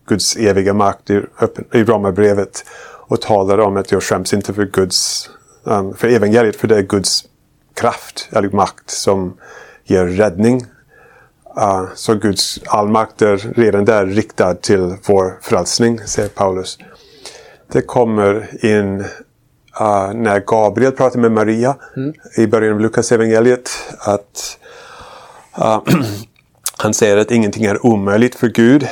Guds 0.06 0.36
eviga 0.36 0.74
makt 0.74 1.10
i, 1.10 1.22
i 1.72 1.84
Romarbrevet. 1.84 2.64
Och 3.06 3.20
talar 3.20 3.58
om 3.58 3.76
att 3.76 3.92
jag 3.92 4.02
skäms 4.02 4.34
inte 4.34 4.54
för 4.54 4.64
Guds, 4.64 5.30
um, 5.64 5.94
för 5.94 6.08
evangeliet, 6.08 6.56
för 6.56 6.68
det 6.68 6.76
är 6.76 6.82
Guds 6.82 7.24
kraft, 7.74 8.28
eller 8.32 8.48
makt 8.48 8.90
som 8.90 9.36
ger 9.84 10.04
räddning. 10.04 10.66
Uh, 11.58 11.86
så 11.94 12.14
Guds 12.14 12.60
allmakt 12.66 13.22
är 13.22 13.36
redan 13.36 13.84
där 13.84 14.06
riktad 14.06 14.54
till 14.54 14.96
vår 15.06 15.38
frälsning, 15.42 16.00
säger 16.06 16.28
Paulus. 16.28 16.78
Det 17.74 17.82
kommer 17.82 18.64
in 18.64 19.00
uh, 19.80 20.12
när 20.14 20.40
Gabriel 20.46 20.92
pratar 20.92 21.20
med 21.20 21.32
Maria 21.32 21.76
mm. 21.96 22.14
i 22.36 22.46
början 22.46 22.74
av 22.74 22.80
Lukas 22.80 23.12
evangeliet 23.12 23.70
att 23.98 24.58
uh, 25.58 25.80
han 26.78 26.94
säger 26.94 27.16
att 27.16 27.30
ingenting 27.30 27.64
är 27.64 27.86
omöjligt 27.86 28.34
för 28.34 28.48
Gud. 28.48 28.88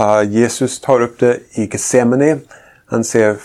Uh, 0.00 0.30
Jesus 0.30 0.80
tar 0.80 1.00
upp 1.00 1.18
det 1.20 1.38
i 1.50 1.68
Getsemane. 1.72 2.38
Han 2.86 3.04
säger 3.04 3.36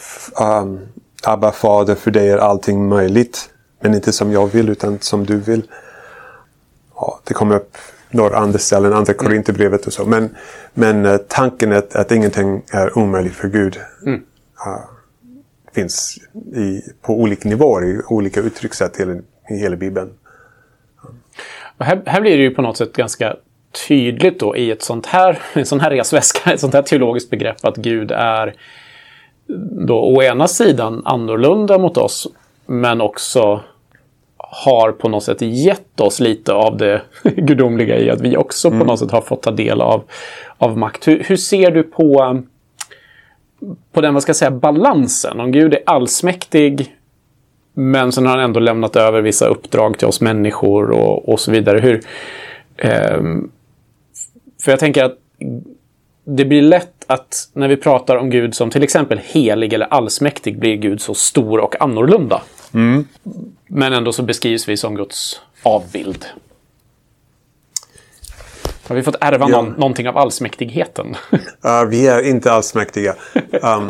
um, 0.41 0.79
Abba 1.23 1.51
fader, 1.51 1.95
för 1.95 2.11
dig 2.11 2.29
är 2.29 2.37
allting 2.37 2.87
möjligt. 2.87 3.49
Men 3.79 3.93
inte 3.93 4.13
som 4.13 4.31
jag 4.31 4.47
vill 4.47 4.69
utan 4.69 4.99
som 4.99 5.25
du 5.25 5.37
vill. 5.37 5.63
Ja, 6.95 7.19
det 7.23 7.33
kommer 7.33 7.55
upp 7.55 7.77
några 8.15 8.37
andra 8.37 8.59
ställen, 8.59 8.93
andra 8.93 9.13
mm. 9.13 9.25
Korinthierbrevet 9.25 9.87
och 9.87 9.93
så. 9.93 10.05
Men, 10.05 10.29
men 10.73 11.05
uh, 11.05 11.17
tanken 11.17 11.71
att, 11.71 11.95
att 11.95 12.11
ingenting 12.11 12.61
är 12.71 12.97
omöjligt 12.97 13.35
för 13.35 13.47
Gud. 13.47 13.77
Mm. 14.05 14.19
Uh, 14.67 14.95
finns 15.75 16.17
i, 16.55 16.81
på 17.01 17.13
olika 17.13 17.49
nivåer, 17.49 17.85
i 17.85 18.01
olika 18.09 18.39
uttryckssätt 18.39 18.99
i, 18.99 19.21
i 19.49 19.57
hela 19.57 19.75
Bibeln. 19.75 20.09
Här, 21.79 22.01
här 22.05 22.21
blir 22.21 22.37
det 22.37 22.43
ju 22.43 22.51
på 22.51 22.61
något 22.61 22.77
sätt 22.77 22.93
ganska 22.93 23.35
tydligt 23.87 24.39
då 24.39 24.55
i 24.55 24.71
ett 24.71 24.81
sånt 24.81 25.05
här, 25.05 25.39
en 25.53 25.65
sån 25.65 25.79
här 25.79 25.91
resväska, 25.91 26.53
ett 26.53 26.59
sånt 26.59 26.73
här 26.73 26.81
teologiskt 26.81 27.29
begrepp 27.29 27.65
att 27.65 27.75
Gud 27.75 28.11
är 28.11 28.53
då 29.87 29.99
å 29.99 30.23
ena 30.23 30.47
sidan 30.47 31.01
annorlunda 31.05 31.77
mot 31.77 31.97
oss 31.97 32.27
men 32.65 33.01
också 33.01 33.63
har 34.63 34.91
på 34.91 35.09
något 35.09 35.23
sätt 35.23 35.41
gett 35.41 35.99
oss 35.99 36.19
lite 36.19 36.53
av 36.53 36.77
det 36.77 37.01
gudomliga 37.23 37.97
i 37.97 38.09
att 38.09 38.21
vi 38.21 38.37
också 38.37 38.67
mm. 38.67 38.79
på 38.79 38.85
något 38.85 38.99
sätt 38.99 39.11
har 39.11 39.21
fått 39.21 39.41
ta 39.41 39.51
del 39.51 39.81
av, 39.81 40.03
av 40.57 40.77
makt. 40.77 41.07
Hur, 41.07 41.23
hur 41.27 41.37
ser 41.37 41.71
du 41.71 41.83
på, 41.83 42.43
på 43.91 44.01
den 44.01 44.13
vad 44.13 44.23
ska 44.23 44.29
jag 44.29 44.35
säga, 44.35 44.51
balansen? 44.51 45.39
Om 45.39 45.51
Gud 45.51 45.73
är 45.73 45.79
allsmäktig 45.85 46.95
men 47.77 48.11
sen 48.11 48.25
har 48.25 48.35
han 48.35 48.45
ändå 48.45 48.59
lämnat 48.59 48.95
över 48.95 49.21
vissa 49.21 49.47
uppdrag 49.47 49.97
till 49.97 50.07
oss 50.07 50.21
människor 50.21 50.91
och, 50.91 51.29
och 51.29 51.39
så 51.39 51.51
vidare. 51.51 51.79
Hur, 51.79 52.01
eh, 52.77 53.21
för 54.63 54.71
jag 54.71 54.79
tänker 54.79 55.03
att 55.03 55.17
det 56.23 56.45
blir 56.45 56.61
lätt 56.61 57.05
att 57.07 57.49
när 57.53 57.67
vi 57.67 57.77
pratar 57.77 58.15
om 58.15 58.29
Gud 58.29 58.55
som 58.55 58.69
till 58.69 58.83
exempel 58.83 59.19
helig 59.23 59.73
eller 59.73 59.85
allsmäktig 59.85 60.59
blir 60.59 60.75
Gud 60.75 61.01
så 61.01 61.13
stor 61.13 61.59
och 61.59 61.81
annorlunda. 61.81 62.41
Mm. 62.73 63.05
Men 63.67 63.93
ändå 63.93 64.13
så 64.13 64.23
beskrivs 64.23 64.69
vi 64.69 64.77
som 64.77 64.95
Guds 64.95 65.41
avbild. 65.63 66.25
Har 68.87 68.95
vi 68.95 69.03
fått 69.03 69.15
ärva 69.21 69.49
ja. 69.49 69.61
någon, 69.61 69.73
någonting 69.73 70.09
av 70.09 70.17
allsmäktigheten? 70.17 71.15
uh, 71.65 71.85
vi 71.89 72.07
är 72.07 72.21
inte 72.21 72.51
allsmäktiga. 72.51 73.15
Um, 73.51 73.87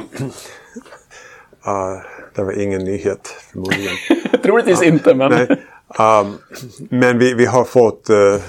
uh, 1.67 2.01
det 2.35 2.43
var 2.43 2.61
ingen 2.61 2.83
nyhet 2.83 3.27
förmodligen. 3.51 3.95
Troligtvis 4.43 4.81
uh, 4.81 4.87
inte, 4.87 5.13
men... 5.13 5.31
Nej, 5.31 5.47
um, 5.99 6.37
men 6.89 7.17
vi, 7.17 7.33
vi 7.33 7.45
har 7.45 7.63
fått 7.63 8.09
uh, 8.09 8.41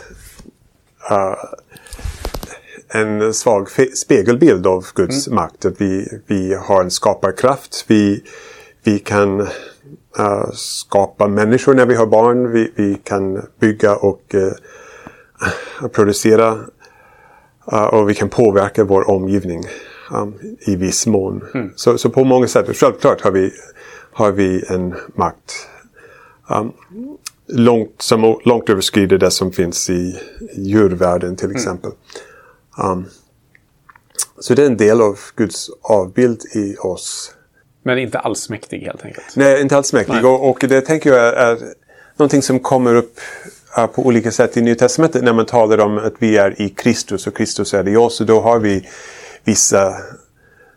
en 2.88 3.34
svag 3.34 3.68
spegelbild 3.94 4.66
av 4.66 4.86
Guds 4.94 5.26
mm. 5.26 5.34
makt. 5.34 5.64
Att 5.64 5.80
vi, 5.80 6.20
vi 6.26 6.54
har 6.54 6.80
en 6.82 6.90
skaparkraft. 6.90 7.84
Vi, 7.86 8.22
vi 8.82 8.98
kan 8.98 9.48
uh, 10.18 10.50
skapa 10.52 11.28
människor 11.28 11.74
när 11.74 11.86
vi 11.86 11.94
har 11.94 12.06
barn. 12.06 12.52
Vi, 12.52 12.72
vi 12.74 13.00
kan 13.04 13.42
bygga 13.60 13.96
och 13.96 14.34
uh, 14.34 15.88
producera. 15.88 16.58
Uh, 17.72 17.84
och 17.84 18.10
vi 18.10 18.14
kan 18.14 18.28
påverka 18.28 18.84
vår 18.84 19.10
omgivning 19.10 19.62
um, 20.10 20.34
i 20.60 20.76
viss 20.76 21.06
mån. 21.06 21.44
Mm. 21.54 21.72
Så, 21.76 21.98
så 21.98 22.10
på 22.10 22.24
många 22.24 22.48
sätt, 22.48 22.76
självklart 22.76 23.20
har 23.20 23.30
vi, 23.30 23.52
har 24.12 24.32
vi 24.32 24.64
en 24.68 24.94
makt. 25.14 25.68
Um, 26.50 26.72
långt, 27.48 28.02
som 28.02 28.38
långt 28.44 28.70
överskrider 28.70 29.18
det 29.18 29.30
som 29.30 29.52
finns 29.52 29.90
i 29.90 30.18
djurvärlden 30.56 31.36
till 31.36 31.46
mm. 31.46 31.56
exempel. 31.56 31.90
Mm. 32.78 32.92
Um, 32.92 33.04
så 34.38 34.54
det 34.54 34.62
är 34.62 34.66
en 34.66 34.76
del 34.76 35.00
av 35.00 35.18
Guds 35.36 35.70
avbild 35.82 36.40
i 36.54 36.76
oss. 36.76 37.35
Men 37.86 37.98
inte 37.98 38.18
allsmäktig 38.18 38.80
helt 38.80 39.04
enkelt? 39.04 39.36
Nej, 39.36 39.60
inte 39.62 39.76
allsmäktig. 39.76 40.24
Och, 40.24 40.50
och 40.50 40.64
det 40.68 40.80
tänker 40.80 41.12
jag 41.12 41.26
är, 41.26 41.32
är 41.32 41.58
någonting 42.16 42.42
som 42.42 42.60
kommer 42.60 42.94
upp 42.94 43.20
uh, 43.78 43.86
på 43.86 44.06
olika 44.06 44.30
sätt 44.30 44.56
i 44.56 44.62
Nya 44.62 44.74
Testamentet 44.74 45.24
när 45.24 45.32
man 45.32 45.46
talar 45.46 45.78
om 45.78 45.98
att 45.98 46.14
vi 46.18 46.36
är 46.36 46.62
i 46.62 46.68
Kristus 46.68 47.26
och 47.26 47.36
Kristus 47.36 47.74
är 47.74 47.88
i 47.88 47.96
oss. 47.96 48.20
Och 48.20 48.26
då 48.26 48.40
har 48.40 48.58
vi 48.58 48.88
vissa 49.44 49.94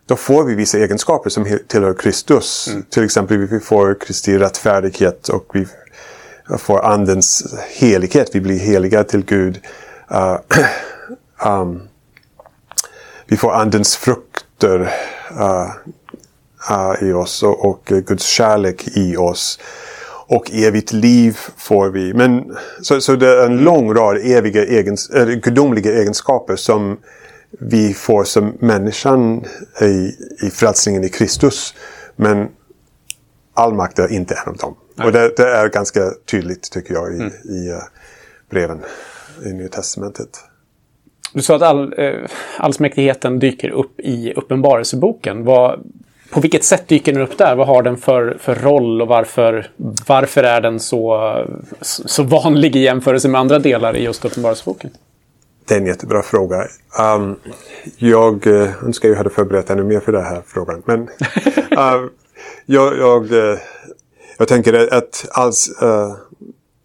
då 0.05 0.15
får 0.15 0.43
vi 0.43 0.55
vissa 0.55 0.77
egenskaper 0.77 1.29
som 1.29 1.59
tillhör 1.67 1.93
Kristus. 1.93 2.67
Mm. 2.67 2.83
Till 2.89 3.03
exempel 3.03 3.37
vi 3.37 3.59
får 3.59 3.97
Kristi 3.99 4.37
rättfärdighet 4.37 5.29
och 5.29 5.45
vi 5.53 5.67
får 6.57 6.85
Andens 6.85 7.55
helighet. 7.69 8.29
Vi 8.33 8.41
blir 8.41 8.59
heliga 8.59 9.03
till 9.03 9.25
Gud. 9.25 9.59
Uh, 10.11 10.37
um, 11.51 11.81
vi 13.25 13.37
får 13.37 13.53
andens 13.53 13.97
frukter 13.97 14.79
uh, 14.79 15.41
uh, 15.41 15.71
i 17.01 17.11
oss 17.13 17.43
och, 17.43 17.83
Guds 17.85 18.25
kärlek 18.25 18.97
i 18.97 19.17
oss. 19.17 19.59
Och 20.27 20.51
evigt 20.51 20.93
liv 20.93 21.37
får 21.57 21.89
vi. 21.89 22.13
Men, 22.13 22.57
så, 22.81 23.01
så 23.01 23.15
det 23.15 23.27
är 23.27 23.45
en 23.45 23.57
lång 23.57 23.93
rad 23.93 24.17
eviga 24.17 24.65
egens, 24.65 25.09
äh, 25.09 25.27
gudomliga 25.27 25.91
egenskaper 25.91 26.55
som 26.55 26.97
vi 27.51 27.93
får 27.93 28.23
som 28.23 28.57
människan 28.59 29.45
i, 29.81 30.11
i 30.45 30.49
frälsningen 30.49 31.03
i 31.03 31.09
Kristus. 31.09 31.73
Men 32.15 32.47
all 33.53 33.73
makt 33.73 33.99
är 33.99 34.11
inte 34.11 34.33
en 34.33 34.49
av 34.49 34.57
dem. 34.57 34.75
Nej. 34.95 35.07
Och 35.07 35.13
det, 35.13 35.33
det, 35.37 35.49
är 35.49 35.69
ganska 35.69 36.11
tydligt 36.31 36.71
tycker 36.71 36.93
jag 36.93 37.13
i, 37.13 37.15
mm. 37.15 37.31
i 37.43 37.69
uh, 37.71 37.77
breven 38.49 38.79
i 39.45 39.53
Nya 39.53 39.69
Testamentet. 39.69 40.29
Du 41.33 41.41
sa 41.41 41.55
att 41.55 41.61
all, 41.61 41.93
eh, 41.97 42.13
allsmäktigheten 42.57 43.39
dyker 43.39 43.69
upp 43.69 43.99
i 43.99 44.33
Uppenbarelseboken. 44.33 45.43
Vad, 45.45 45.79
på 46.31 46.39
vilket 46.39 46.63
sätt 46.63 46.87
dyker 46.87 47.13
den 47.13 47.21
upp 47.21 47.37
där? 47.37 47.55
Vad 47.55 47.67
har 47.67 47.83
den 47.83 47.97
för, 47.97 48.37
för 48.39 48.55
roll 48.55 49.01
och 49.01 49.07
varför, 49.07 49.71
varför 50.07 50.43
är 50.43 50.61
den 50.61 50.79
så, 50.79 51.33
så 51.81 52.23
vanlig 52.23 52.75
i 52.75 52.79
jämförelse 52.79 53.27
med 53.27 53.41
andra 53.41 53.59
delar 53.59 53.95
i 53.95 54.03
just 54.03 54.25
Uppenbarelseboken? 54.25 54.91
Det 55.67 55.75
är 55.75 55.79
en 55.79 55.85
jättebra 55.85 56.21
fråga. 56.21 56.67
Um, 56.99 57.35
jag 57.97 58.47
uh, 58.47 58.83
önskar 58.85 59.09
jag 59.09 59.15
hade 59.15 59.29
förberett 59.29 59.69
ännu 59.69 59.83
mer 59.83 59.99
för 59.99 60.11
den 60.11 60.23
här 60.23 60.41
frågan. 60.47 60.81
Men 60.85 61.01
uh, 61.01 61.07
jag, 62.65 62.97
jag, 62.97 63.31
uh, 63.31 63.57
jag 64.37 64.47
tänker 64.47 64.93
att 64.93 65.25
alls, 65.31 65.69
uh, 65.83 66.15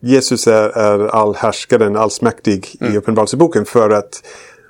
Jesus 0.00 0.46
är, 0.46 0.68
är 0.68 1.06
allhärskaren, 1.06 1.96
allsmäktig 1.96 2.76
mm. 2.80 2.92
i 2.92 2.96
Uppenbarelseboken 2.96 3.64
för 3.64 3.90
att 3.90 4.22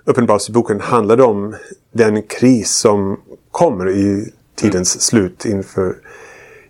Uppenbarelseboken 0.05 0.81
handlar 0.81 1.21
om 1.21 1.57
den 1.93 2.23
kris 2.23 2.71
som 2.71 3.21
kommer 3.51 3.91
i 3.91 4.33
tidens 4.55 5.03
slut 5.03 5.45
inför 5.45 5.97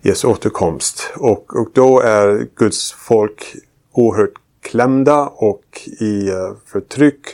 Jesu 0.03 0.29
återkomst. 0.29 1.13
Och, 1.17 1.57
och 1.57 1.69
då 1.73 2.01
är 2.01 2.47
Guds 2.57 2.93
folk 2.93 3.57
oerhört 3.93 4.35
klämda 4.63 5.27
och 5.27 5.89
i 6.01 6.31
uh, 6.31 6.53
förtryck 6.67 7.27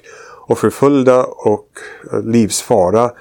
och 0.47 0.59
förföljda 0.59 1.25
och 1.25 1.69
uh, 2.13 2.23
livsfara. 2.25 3.13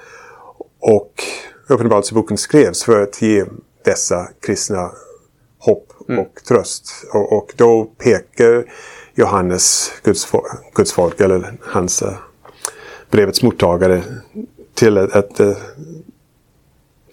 Och 0.80 1.24
Uppenbarelseboken 1.70 2.38
skrevs 2.38 2.82
för 2.84 3.02
att 3.02 3.22
ge 3.22 3.44
dessa 3.84 4.28
kristna 4.40 4.90
hopp 5.58 5.92
mm. 6.08 6.20
och 6.20 6.40
tröst. 6.48 6.90
Och, 7.12 7.32
och, 7.32 7.52
då 7.56 7.84
pekar 7.84 8.64
Johannes, 9.14 9.92
Guds, 10.02 10.32
Guds 10.74 10.92
folk, 10.92 11.20
eller 11.20 11.58
hans 11.60 12.02
uh, 12.02 12.12
brevets 13.10 13.42
mottagare 13.42 14.02
till 14.74 14.98
att, 14.98 15.40
uh, 15.40 15.56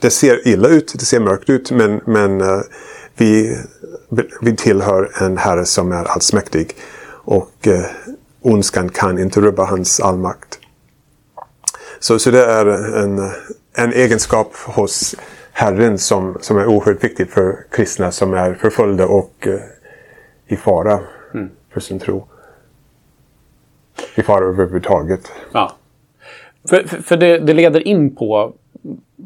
det 0.01 0.09
ser 0.09 0.47
illa 0.47 0.67
ut, 0.67 0.93
det 0.99 1.05
ser 1.05 1.19
mörkt 1.19 1.49
ut, 1.49 1.71
men, 1.71 2.01
men 2.05 2.41
uh, 2.41 2.61
vi, 3.17 3.57
vi 4.41 4.55
tillhör 4.55 5.11
en 5.21 5.37
herre 5.37 5.65
som 5.65 5.91
är 5.91 6.05
allsmäktig. 6.05 6.75
Och 7.09 7.67
uh, 7.67 7.85
ondskan 8.41 8.89
kan 8.89 9.19
inte 9.19 9.41
rubba 9.41 9.65
hans 9.65 9.99
allmakt. 9.99 10.59
Så, 11.99 12.19
så 12.19 12.31
det 12.31 12.45
är 12.45 12.65
en, 13.03 13.31
en 13.73 13.93
egenskap 13.93 14.55
hos 14.55 15.15
Herren 15.51 15.97
som, 15.97 16.37
som 16.41 16.57
är 16.57 16.65
oerhört 16.65 17.03
viktig 17.03 17.29
för 17.29 17.65
kristna 17.71 18.11
som 18.11 18.33
är 18.33 18.53
förföljda 18.53 19.05
och 19.07 19.47
eh, 19.47 19.59
i 20.47 20.55
fara 20.55 20.99
mm. 21.33 21.49
för 21.73 21.79
sin 21.79 21.99
tro. 21.99 22.27
I 24.15 24.21
fara 24.21 24.45
överhuvudtaget. 24.45 25.31
Ja. 25.51 25.75
För, 26.69 26.83
för, 26.87 27.01
för 27.01 27.17
det, 27.17 27.39
det, 27.39 27.53
leder 27.53 27.87
in 27.87 28.15
på 28.15 28.53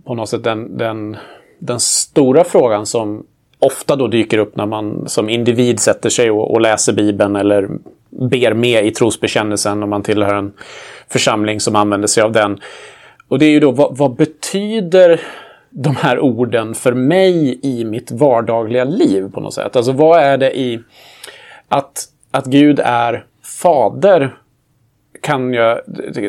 på 0.06 0.16
något 0.16 0.30
sätt 0.30 0.44
den, 0.44 0.78
den, 0.78 1.18
den 1.60 1.80
stora 1.80 2.44
frågan 2.44 2.86
som 2.86 3.26
ofta 3.60 3.96
då 3.96 4.08
dyker 4.08 4.38
upp 4.38 4.56
när 4.56 4.66
man 4.66 5.10
som 5.10 5.30
individ 5.30 5.80
sätter 5.80 6.10
sig 6.10 6.32
och, 6.32 6.52
och 6.52 6.62
läser 6.62 6.94
Bibeln 6.94 7.36
eller 7.36 7.70
ber 8.10 8.54
med 8.54 8.86
i 8.86 8.92
trosbekännelsen 8.92 9.84
om 9.84 9.90
man 9.90 10.04
tillhör 10.04 10.36
en 10.36 10.54
församling 11.10 11.60
som 11.60 11.76
använder 11.76 12.08
sig 12.08 12.24
av 12.24 12.32
den. 12.32 12.60
Och 13.28 13.40
det 13.40 13.46
är 13.46 13.50
ju 13.50 13.60
då 13.60 13.72
vad, 13.72 13.98
vad 13.98 14.16
betyder 14.16 15.22
de 15.70 15.96
här 15.96 16.20
orden 16.20 16.76
för 16.76 16.94
mig 16.94 17.60
i 17.64 17.86
mitt 17.86 18.12
vardagliga 18.12 18.84
liv 18.84 19.32
på 19.34 19.40
något 19.40 19.54
sätt? 19.54 19.76
Alltså 19.76 19.92
vad 19.92 20.20
är 20.20 20.38
det 20.38 20.60
i 20.60 20.80
att, 21.68 22.06
att 22.32 22.46
Gud 22.46 22.80
är 22.84 23.26
fader 23.44 24.36
kan 25.22 25.54
jag, 25.54 25.80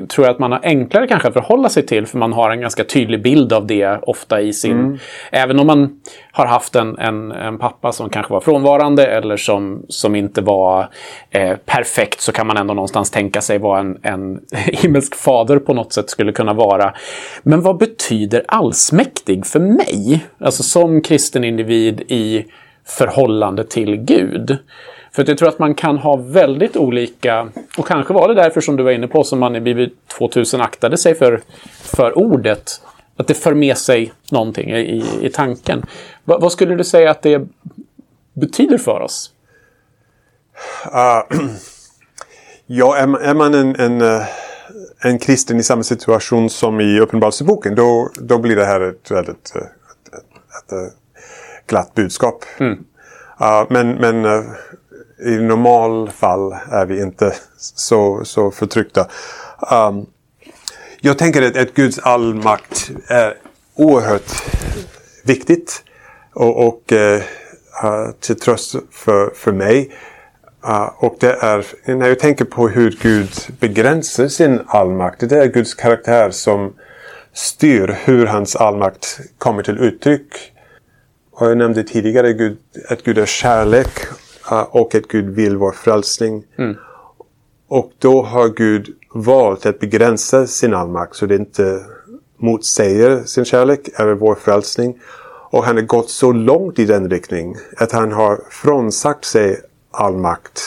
tror 0.08 0.26
jag 0.26 0.34
att 0.34 0.38
man 0.38 0.52
har 0.52 0.60
enklare 0.62 1.06
kanske 1.06 1.28
att 1.28 1.34
förhålla 1.34 1.68
sig 1.68 1.86
till 1.86 2.06
för 2.06 2.18
man 2.18 2.32
har 2.32 2.50
en 2.50 2.60
ganska 2.60 2.84
tydlig 2.84 3.22
bild 3.22 3.52
av 3.52 3.66
det 3.66 3.98
ofta 4.02 4.40
i 4.40 4.52
sin... 4.52 4.80
Mm. 4.80 4.98
Även 5.30 5.58
om 5.58 5.66
man 5.66 6.00
har 6.32 6.46
haft 6.46 6.74
en, 6.74 6.98
en, 6.98 7.32
en, 7.32 7.58
pappa 7.58 7.92
som 7.92 8.10
kanske 8.10 8.32
var 8.32 8.40
frånvarande 8.40 9.06
eller 9.06 9.36
som, 9.36 9.86
som 9.88 10.14
inte 10.14 10.40
var 10.40 10.88
eh, 11.30 11.56
perfekt 11.56 12.20
så 12.20 12.32
kan 12.32 12.46
man 12.46 12.56
ändå 12.56 12.74
någonstans 12.74 13.10
tänka 13.10 13.40
sig 13.40 13.58
vad 13.58 13.80
en, 13.80 13.98
en 14.02 14.40
himmelsk 14.56 15.14
fader 15.14 15.58
på 15.58 15.74
något 15.74 15.92
sätt 15.92 16.10
skulle 16.10 16.32
kunna 16.32 16.52
vara. 16.52 16.94
Men 17.42 17.62
vad 17.62 17.78
betyder 17.78 18.44
allsmäktig 18.48 19.46
för 19.46 19.60
mig? 19.60 20.26
Alltså 20.38 20.62
som 20.62 21.02
kristen 21.02 21.44
individ 21.44 22.00
i 22.00 22.44
förhållande 22.84 23.64
till 23.64 23.96
Gud. 23.96 24.58
För 25.14 25.24
jag 25.28 25.38
tror 25.38 25.48
att 25.48 25.58
man 25.58 25.74
kan 25.74 25.98
ha 25.98 26.16
väldigt 26.16 26.76
olika, 26.76 27.48
och 27.78 27.86
kanske 27.86 28.14
var 28.14 28.28
det 28.28 28.34
därför 28.34 28.60
som 28.60 28.76
du 28.76 28.82
var 28.82 28.90
inne 28.90 29.08
på, 29.08 29.24
som 29.24 29.38
man 29.38 29.56
i 29.56 29.60
Bibel 29.60 29.90
2000 30.18 30.60
aktade 30.60 30.96
sig 30.96 31.14
för, 31.14 31.40
för 31.82 32.18
ordet. 32.18 32.80
Att 33.16 33.26
det 33.26 33.34
för 33.34 33.54
med 33.54 33.78
sig 33.78 34.12
någonting 34.30 34.70
i, 34.70 35.04
i 35.20 35.28
tanken. 35.28 35.86
Va, 36.24 36.38
vad 36.38 36.52
skulle 36.52 36.74
du 36.74 36.84
säga 36.84 37.10
att 37.10 37.22
det 37.22 37.46
betyder 38.32 38.78
för 38.78 39.00
oss? 39.00 39.32
Uh, 40.86 41.38
ja, 42.66 42.96
är, 42.96 43.20
är 43.22 43.34
man 43.34 43.54
en, 43.54 43.76
en, 43.76 44.00
eh, 44.00 44.22
en 45.04 45.18
kristen 45.18 45.58
i 45.58 45.62
samma 45.62 45.82
situation 45.82 46.50
som 46.50 46.80
i 46.80 47.00
Uppenbarelseboken 47.00 47.74
då, 47.74 48.10
då 48.20 48.38
blir 48.38 48.56
det 48.56 48.64
här 48.64 48.80
ett 48.80 49.10
väldigt 49.10 49.56
ett, 49.56 50.14
ett, 50.14 50.72
ett 50.72 50.94
glatt 51.66 51.94
budskap. 51.94 52.44
Mm. 52.58 52.84
Uh, 53.40 53.66
men 53.70 53.94
men 53.94 54.24
uh, 54.24 54.44
i 55.24 55.38
normal 55.38 56.10
fall 56.10 56.52
är 56.70 56.86
vi 56.86 57.02
inte 57.02 57.34
så, 57.58 58.24
så 58.24 58.50
förtryckta. 58.50 59.08
Um, 59.70 60.06
jag 61.00 61.18
tänker 61.18 61.42
att, 61.42 61.56
att 61.56 61.74
Guds 61.74 61.98
allmakt 61.98 62.90
är 63.08 63.34
oerhört 63.74 64.42
viktigt 65.24 65.82
och, 66.34 66.66
och 66.66 66.92
uh, 66.92 68.10
till 68.20 68.36
tröst 68.36 68.74
för, 68.90 69.30
för 69.34 69.52
mig. 69.52 69.90
Uh, 70.68 71.04
och 71.04 71.16
det 71.20 71.32
är, 71.32 71.66
när 71.96 72.08
jag 72.08 72.18
tänker 72.18 72.44
på 72.44 72.68
hur 72.68 72.98
Gud 73.02 73.30
begränsar 73.60 74.28
sin 74.28 74.60
allmakt, 74.66 75.28
det 75.28 75.38
är 75.38 75.46
Guds 75.46 75.74
karaktär 75.74 76.30
som 76.30 76.74
styr 77.32 77.96
hur 78.04 78.26
hans 78.26 78.56
allmakt 78.56 79.20
kommer 79.38 79.62
till 79.62 79.78
uttryck. 79.78 80.52
Och 81.32 81.46
jag 81.46 81.58
nämnde 81.58 81.82
tidigare 81.82 82.32
Gud, 82.32 82.58
att 82.88 83.02
Gud 83.02 83.18
är 83.18 83.26
kärlek 83.26 83.88
och 84.70 84.94
att 84.94 85.08
Gud 85.08 85.28
vill 85.34 85.56
vår 85.56 85.72
frälsning. 85.72 86.44
Mm. 86.56 86.76
Och 87.68 87.92
då 87.98 88.22
har 88.22 88.48
Gud 88.48 88.94
valt 89.14 89.66
att 89.66 89.80
begränsa 89.80 90.46
sin 90.46 90.74
allmakt 90.74 91.16
så 91.16 91.26
det 91.26 91.36
inte 91.36 91.80
motsäger 92.36 93.24
sin 93.24 93.44
kärlek 93.44 93.88
eller 93.94 94.14
vår 94.14 94.34
frälsning. 94.34 94.98
Och 95.50 95.64
han 95.64 95.76
har 95.76 95.82
gått 95.82 96.10
så 96.10 96.32
långt 96.32 96.78
i 96.78 96.84
den 96.84 97.10
riktning 97.10 97.56
att 97.76 97.92
han 97.92 98.12
har 98.12 98.40
frånsagt 98.50 99.24
sig 99.24 99.60
all 99.90 100.16
makt 100.16 100.60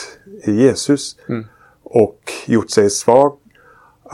i 0.44 0.52
Jesus. 0.52 1.16
Mm. 1.28 1.44
Och 1.82 2.32
gjort 2.46 2.70
sig 2.70 2.90
svag 2.90 3.36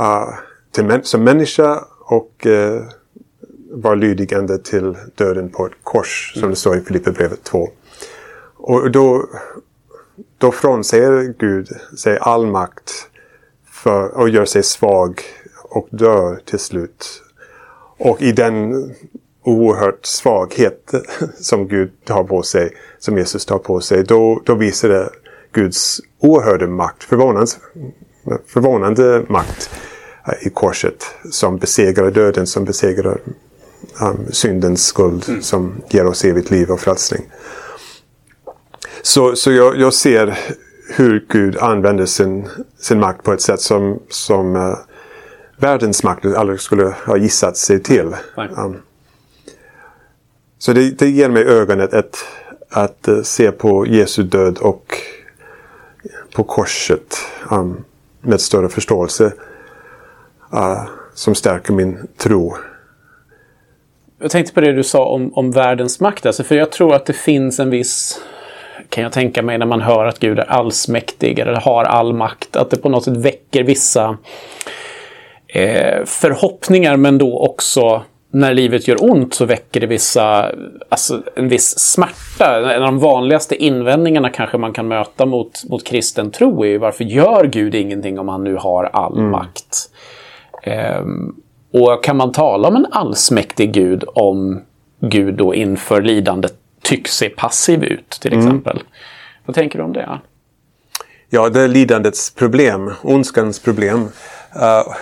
uh, 0.00 0.28
till, 0.70 1.00
som 1.02 1.24
människa 1.24 1.84
och 2.00 2.46
uh, 2.46 2.82
var 3.70 3.96
lydigande 3.96 4.58
till 4.58 4.96
döden 5.14 5.48
på 5.48 5.66
ett 5.66 5.72
kors. 5.82 6.32
Mm. 6.34 6.42
Som 6.42 6.50
det 6.50 6.56
står 6.56 6.76
i 6.76 6.80
Filipperbrevet 6.80 7.44
2. 7.44 7.68
Och 8.64 8.90
då, 8.90 9.28
då 10.38 10.52
frånsäger 10.52 11.34
Gud 11.38 11.68
sig 11.98 12.18
all 12.18 12.46
makt 12.46 12.92
för, 13.70 14.08
och 14.08 14.28
gör 14.28 14.44
sig 14.44 14.62
svag 14.62 15.20
och 15.64 15.88
dör 15.90 16.40
till 16.44 16.58
slut. 16.58 17.22
Och 17.98 18.22
i 18.22 18.32
den 18.32 18.74
oerhört 19.42 20.06
svaghet 20.06 20.94
som 21.40 21.68
Gud 21.68 21.90
tar 22.04 22.24
på 22.24 22.42
sig, 22.42 22.76
som 22.98 23.18
Jesus 23.18 23.46
tar 23.46 23.58
på 23.58 23.80
sig, 23.80 24.04
då, 24.04 24.42
då 24.44 24.54
visar 24.54 24.88
det 24.88 25.10
Guds 25.52 26.00
oerhörda 26.18 26.66
makt, 26.66 27.04
förvånande, 27.04 27.50
förvånande 28.46 29.24
makt 29.28 29.70
i 30.40 30.50
korset 30.50 31.04
som 31.30 31.58
besegrar 31.58 32.10
döden, 32.10 32.46
som 32.46 32.64
besegrar 32.64 33.20
um, 34.00 34.26
syndens 34.32 34.86
skuld, 34.86 35.24
mm. 35.28 35.42
som 35.42 35.82
ger 35.88 36.06
oss 36.06 36.24
evigt 36.24 36.50
liv 36.50 36.70
och 36.70 36.80
frälsning. 36.80 37.22
Så, 39.02 39.36
så 39.36 39.52
jag, 39.52 39.76
jag, 39.80 39.94
ser 39.94 40.38
hur 40.88 41.26
Gud 41.28 41.56
använder 41.58 42.06
sin, 42.06 42.48
sin 42.78 43.00
makt 43.00 43.22
på 43.22 43.32
ett 43.32 43.40
sätt 43.40 43.60
som, 43.60 44.02
som 44.08 44.56
uh, 44.56 44.76
världens 45.56 46.02
makt 46.02 46.24
aldrig 46.24 46.60
skulle 46.60 46.94
ha 47.06 47.16
gissat 47.16 47.56
sig 47.56 47.82
till. 47.82 48.16
Um, 48.36 48.82
så 50.58 50.72
det, 50.72 50.98
det, 50.98 51.08
ger 51.08 51.28
mig 51.28 51.44
ögonet 51.44 51.94
att, 51.94 52.24
att 52.70 53.08
uh, 53.08 53.22
se 53.22 53.52
på 53.52 53.86
Jesu 53.86 54.22
död 54.22 54.58
och 54.58 54.96
på 56.34 56.44
korset 56.44 57.16
um, 57.50 57.84
med 58.20 58.40
större 58.40 58.68
förståelse. 58.68 59.32
Uh, 60.54 60.84
som 61.14 61.34
stärker 61.34 61.72
min 61.72 62.06
tro. 62.16 62.56
Jag 64.18 64.30
tänkte 64.30 64.54
på 64.54 64.60
det 64.60 64.72
du 64.72 64.84
sa 64.84 65.04
om, 65.04 65.34
om 65.34 65.50
världens 65.50 66.00
makt. 66.00 66.26
Alltså 66.26 66.44
för 66.44 66.54
jag 66.54 66.72
tror 66.72 66.94
att 66.94 67.06
det 67.06 67.12
finns 67.12 67.60
en 67.60 67.70
viss 67.70 68.20
kan 68.88 69.02
jag 69.02 69.12
tänka 69.12 69.42
mig 69.42 69.58
när 69.58 69.66
man 69.66 69.80
hör 69.80 70.06
att 70.06 70.18
Gud 70.18 70.38
är 70.38 70.50
allsmäktig 70.50 71.38
eller 71.38 71.54
har 71.54 71.84
all 71.84 72.12
makt. 72.12 72.56
Att 72.56 72.70
det 72.70 72.76
på 72.76 72.88
något 72.88 73.04
sätt 73.04 73.16
väcker 73.16 73.62
vissa 73.62 74.18
eh, 75.46 76.04
förhoppningar 76.04 76.96
men 76.96 77.18
då 77.18 77.38
också 77.38 78.02
när 78.34 78.54
livet 78.54 78.88
gör 78.88 79.10
ont 79.10 79.34
så 79.34 79.44
väcker 79.44 79.80
det 79.80 79.86
vissa, 79.86 80.52
alltså 80.88 81.22
en 81.36 81.48
viss 81.48 81.78
smärta. 81.78 82.74
En 82.74 82.82
av 82.82 82.86
de 82.86 82.98
vanligaste 82.98 83.64
invändningarna 83.64 84.30
kanske 84.30 84.58
man 84.58 84.72
kan 84.72 84.88
möta 84.88 85.26
mot, 85.26 85.64
mot 85.70 85.84
kristen 85.84 86.30
tro 86.30 86.64
är 86.64 86.78
varför 86.78 87.04
gör 87.04 87.44
Gud 87.44 87.74
ingenting 87.74 88.18
om 88.18 88.28
han 88.28 88.44
nu 88.44 88.56
har 88.56 88.84
all 88.84 89.18
mm. 89.18 89.30
makt? 89.30 89.90
Um, 91.00 91.36
och 91.72 92.04
kan 92.04 92.16
man 92.16 92.32
tala 92.32 92.68
om 92.68 92.76
en 92.76 92.86
allsmäktig 92.90 93.72
Gud 93.72 94.04
om 94.06 94.62
Gud 95.00 95.34
då 95.34 95.54
inför 95.54 96.02
lidandet 96.02 96.54
tycks 96.82 97.16
se 97.16 97.28
passiv 97.28 97.84
ut 97.84 98.10
till 98.10 98.32
mm. 98.32 98.46
exempel. 98.46 98.76
Mm. 98.76 98.86
Vad 99.46 99.54
tänker 99.54 99.78
du 99.78 99.84
om 99.84 99.92
det? 99.92 100.20
Ja, 101.30 101.48
det 101.48 101.60
är 101.60 101.68
lidandets 101.68 102.30
problem, 102.30 102.92
ondskans 103.02 103.58
problem. 103.58 104.00
Uh, 104.56 104.94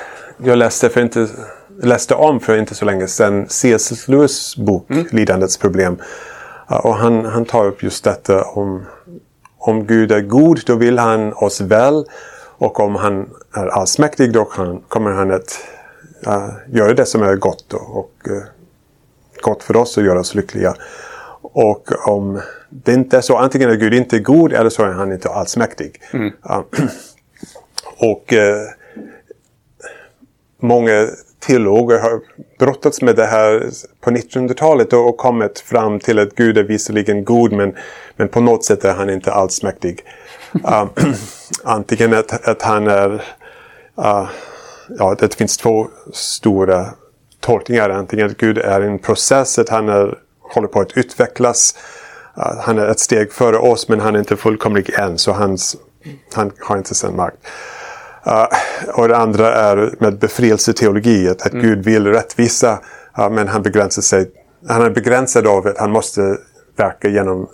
jag 0.44 0.58
läste, 0.58 0.88
för 0.88 1.00
inte, 1.00 1.28
läste 1.82 2.14
om 2.14 2.40
för 2.40 2.56
inte 2.56 2.74
så 2.74 2.84
länge 2.84 3.06
sedan 3.06 3.46
C.S. 3.48 4.08
Lewis 4.08 4.56
bok 4.56 4.90
mm. 4.90 5.06
Lidandets 5.10 5.56
problem. 5.56 5.98
Uh, 6.70 6.76
och 6.76 6.96
han, 6.96 7.24
han 7.24 7.44
tar 7.44 7.66
upp 7.66 7.82
just 7.82 8.04
detta 8.04 8.44
om 8.44 8.86
om 9.62 9.86
Gud 9.86 10.12
är 10.12 10.20
god, 10.20 10.60
då 10.66 10.76
vill 10.76 10.98
han 10.98 11.32
oss 11.32 11.60
väl. 11.60 12.04
Och 12.58 12.80
om 12.80 12.94
han 12.94 13.30
är 13.52 13.66
allsmäktig, 13.66 14.32
då 14.32 14.44
kan, 14.44 14.80
kommer 14.88 15.10
han 15.10 15.30
att 15.30 15.60
uh, 16.26 16.76
göra 16.76 16.94
det 16.94 17.06
som 17.06 17.22
är 17.22 17.36
gott 17.36 17.64
då, 17.68 17.76
och 17.76 18.12
gott 19.40 19.62
för 19.62 19.76
oss 19.76 19.96
och 19.96 20.04
göra 20.04 20.20
oss 20.20 20.34
lyckliga. 20.34 20.74
Och 21.52 22.08
om 22.08 22.40
det 22.68 22.92
inte 22.92 23.16
är 23.16 23.20
så, 23.20 23.36
antingen 23.36 23.70
är 23.70 23.76
Gud 23.76 23.94
inte 23.94 24.18
god 24.18 24.52
eller 24.52 24.70
så 24.70 24.82
är 24.82 24.92
han 24.92 25.12
inte 25.12 25.28
allsmäktig. 25.28 26.00
Mm. 26.12 26.32
och 27.98 28.32
eh, 28.32 28.66
många 30.60 31.08
teologer 31.38 31.98
har 31.98 32.20
brottats 32.58 33.02
med 33.02 33.16
det 33.16 33.26
här 33.26 33.70
på 34.00 34.10
1900-talet 34.10 34.92
och 34.92 35.16
kommit 35.16 35.60
fram 35.60 36.00
till 36.00 36.18
att 36.18 36.34
Gud 36.34 36.58
är 36.58 36.62
visserligen 36.62 37.24
god 37.24 37.52
men, 37.52 37.76
men 38.16 38.28
på 38.28 38.40
något 38.40 38.64
sätt 38.64 38.84
är 38.84 38.94
han 38.94 39.10
inte 39.10 39.32
allsmäktig. 39.32 40.00
uh, 40.54 40.84
antingen 41.64 42.14
att, 42.14 42.48
att 42.48 42.62
han 42.62 42.86
är... 42.86 43.10
Uh, 43.98 44.28
ja, 44.98 45.16
det 45.18 45.34
finns 45.34 45.56
två 45.56 45.88
stora 46.12 46.86
tolkningar. 47.40 47.90
Antingen 47.90 48.26
att 48.26 48.36
Gud 48.36 48.58
är 48.58 48.80
en 48.80 48.98
process, 48.98 49.58
att 49.58 49.68
han 49.68 49.88
är, 49.88 50.18
håller 50.54 50.68
på 50.68 50.80
att 50.80 50.96
utvecklas. 50.96 51.74
Uh, 52.38 52.60
han 52.60 52.78
är 52.78 52.86
ett 52.86 53.00
steg 53.00 53.32
före 53.32 53.58
oss 53.58 53.88
men 53.88 54.00
han 54.00 54.14
är 54.14 54.18
inte 54.18 54.36
fullkomlig 54.36 54.90
än 54.90 55.18
så 55.18 55.32
hans, 55.32 55.76
han 56.34 56.52
har 56.60 56.76
inte 56.76 56.94
sin 56.94 57.16
makt. 57.16 57.36
Uh, 58.26 58.46
och 58.94 59.08
det 59.08 59.16
andra 59.16 59.54
är 59.54 59.94
med 59.98 60.18
befrielseteologi, 60.18 61.28
att, 61.28 61.42
att 61.42 61.52
mm. 61.52 61.66
Gud 61.66 61.84
vill 61.84 62.06
rättvisa 62.06 62.78
uh, 63.18 63.30
men 63.30 63.48
han 63.48 63.62
begränsar 63.62 64.02
sig. 64.02 64.30
Han 64.68 64.82
är 64.82 64.90
begränsad 64.90 65.46
av 65.46 65.66
att 65.66 65.78
han 65.78 65.90
måste 65.90 66.36
verka 66.76 67.08
genom 67.08 67.48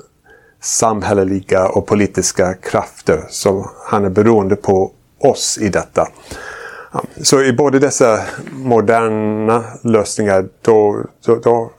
samhälleliga 0.60 1.68
och 1.68 1.86
politiska 1.86 2.54
krafter. 2.54 3.24
Så 3.28 3.70
han 3.86 4.04
är 4.04 4.10
beroende 4.10 4.56
på 4.56 4.92
oss 5.20 5.58
i 5.58 5.68
detta. 5.68 6.08
Så 7.22 7.42
i 7.42 7.52
båda 7.52 7.78
dessa 7.78 8.20
moderna 8.52 9.64
lösningar 9.82 10.48
då, 10.62 11.04
då, 11.26 11.34
då 11.34 11.72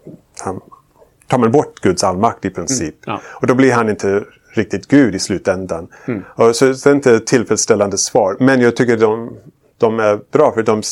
tar 1.27 1.37
man 1.37 1.51
bort 1.51 1.79
Guds 1.79 2.03
allmakt 2.03 2.45
i 2.45 2.49
princip. 2.49 3.07
Mm, 3.07 3.15
ja. 3.15 3.21
Och 3.41 3.47
då 3.47 3.55
blir 3.55 3.71
han 3.71 3.89
inte 3.89 4.23
riktigt 4.53 4.87
Gud 4.87 5.15
i 5.15 5.19
slutändan. 5.19 5.87
Mm. 6.05 6.23
Och 6.35 6.55
så 6.55 6.65
det 6.65 6.85
är 6.85 6.91
inte 6.91 7.15
ett 7.15 7.27
tillfredsställande 7.27 7.97
svar. 7.97 8.37
Men 8.39 8.61
jag 8.61 8.75
tycker 8.75 8.97
de, 8.97 9.37
de 9.77 9.99
är 9.99 10.19
bra 10.31 10.53
för 10.53 10.63
de 10.63 10.77
uh, 10.77 10.83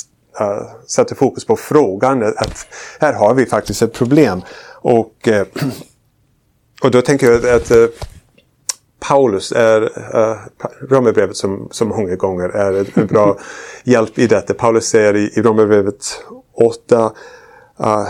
sätter 0.87 1.15
fokus 1.15 1.45
på 1.45 1.55
frågan. 1.55 2.23
Att 2.23 2.67
här 2.99 3.13
har 3.13 3.33
vi 3.33 3.45
faktiskt 3.45 3.81
ett 3.81 3.93
problem. 3.93 4.41
Och, 4.81 5.27
uh, 5.27 5.41
och 6.83 6.91
då 6.91 7.01
tänker 7.01 7.31
jag 7.31 7.55
att 7.55 7.71
uh, 7.71 7.87
Paulus 8.99 9.51
är, 9.51 9.81
uh, 9.81 10.37
Romarbrevet 10.89 11.37
som, 11.37 11.67
som 11.71 11.87
många 11.87 12.15
gånger 12.15 12.49
är 12.49 12.99
en 12.99 13.07
bra 13.11 13.37
hjälp 13.83 14.19
i 14.19 14.27
detta. 14.27 14.53
Paulus 14.53 14.85
säger 14.85 15.15
i, 15.15 15.31
i 15.35 15.41
Romarbrevet 15.41 16.23
8 16.53 17.11
uh, 17.79 18.07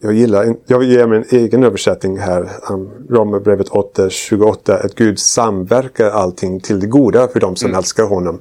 jag 0.00 0.12
gillar, 0.12 0.54
jag 0.66 0.78
vill 0.78 0.90
ge 0.90 1.06
mig 1.06 1.18
en 1.18 1.38
egen 1.38 1.64
översättning 1.64 2.18
här. 2.18 2.50
Um, 2.70 2.90
Romarbrevet 3.10 3.68
8.28. 3.68 4.84
Att 4.84 4.94
Gud 4.94 5.18
samverkar 5.18 6.10
allting 6.10 6.60
till 6.60 6.80
det 6.80 6.86
goda 6.86 7.28
för 7.28 7.40
de 7.40 7.56
som 7.56 7.68
mm. 7.68 7.78
älskar 7.78 8.04
honom. 8.04 8.40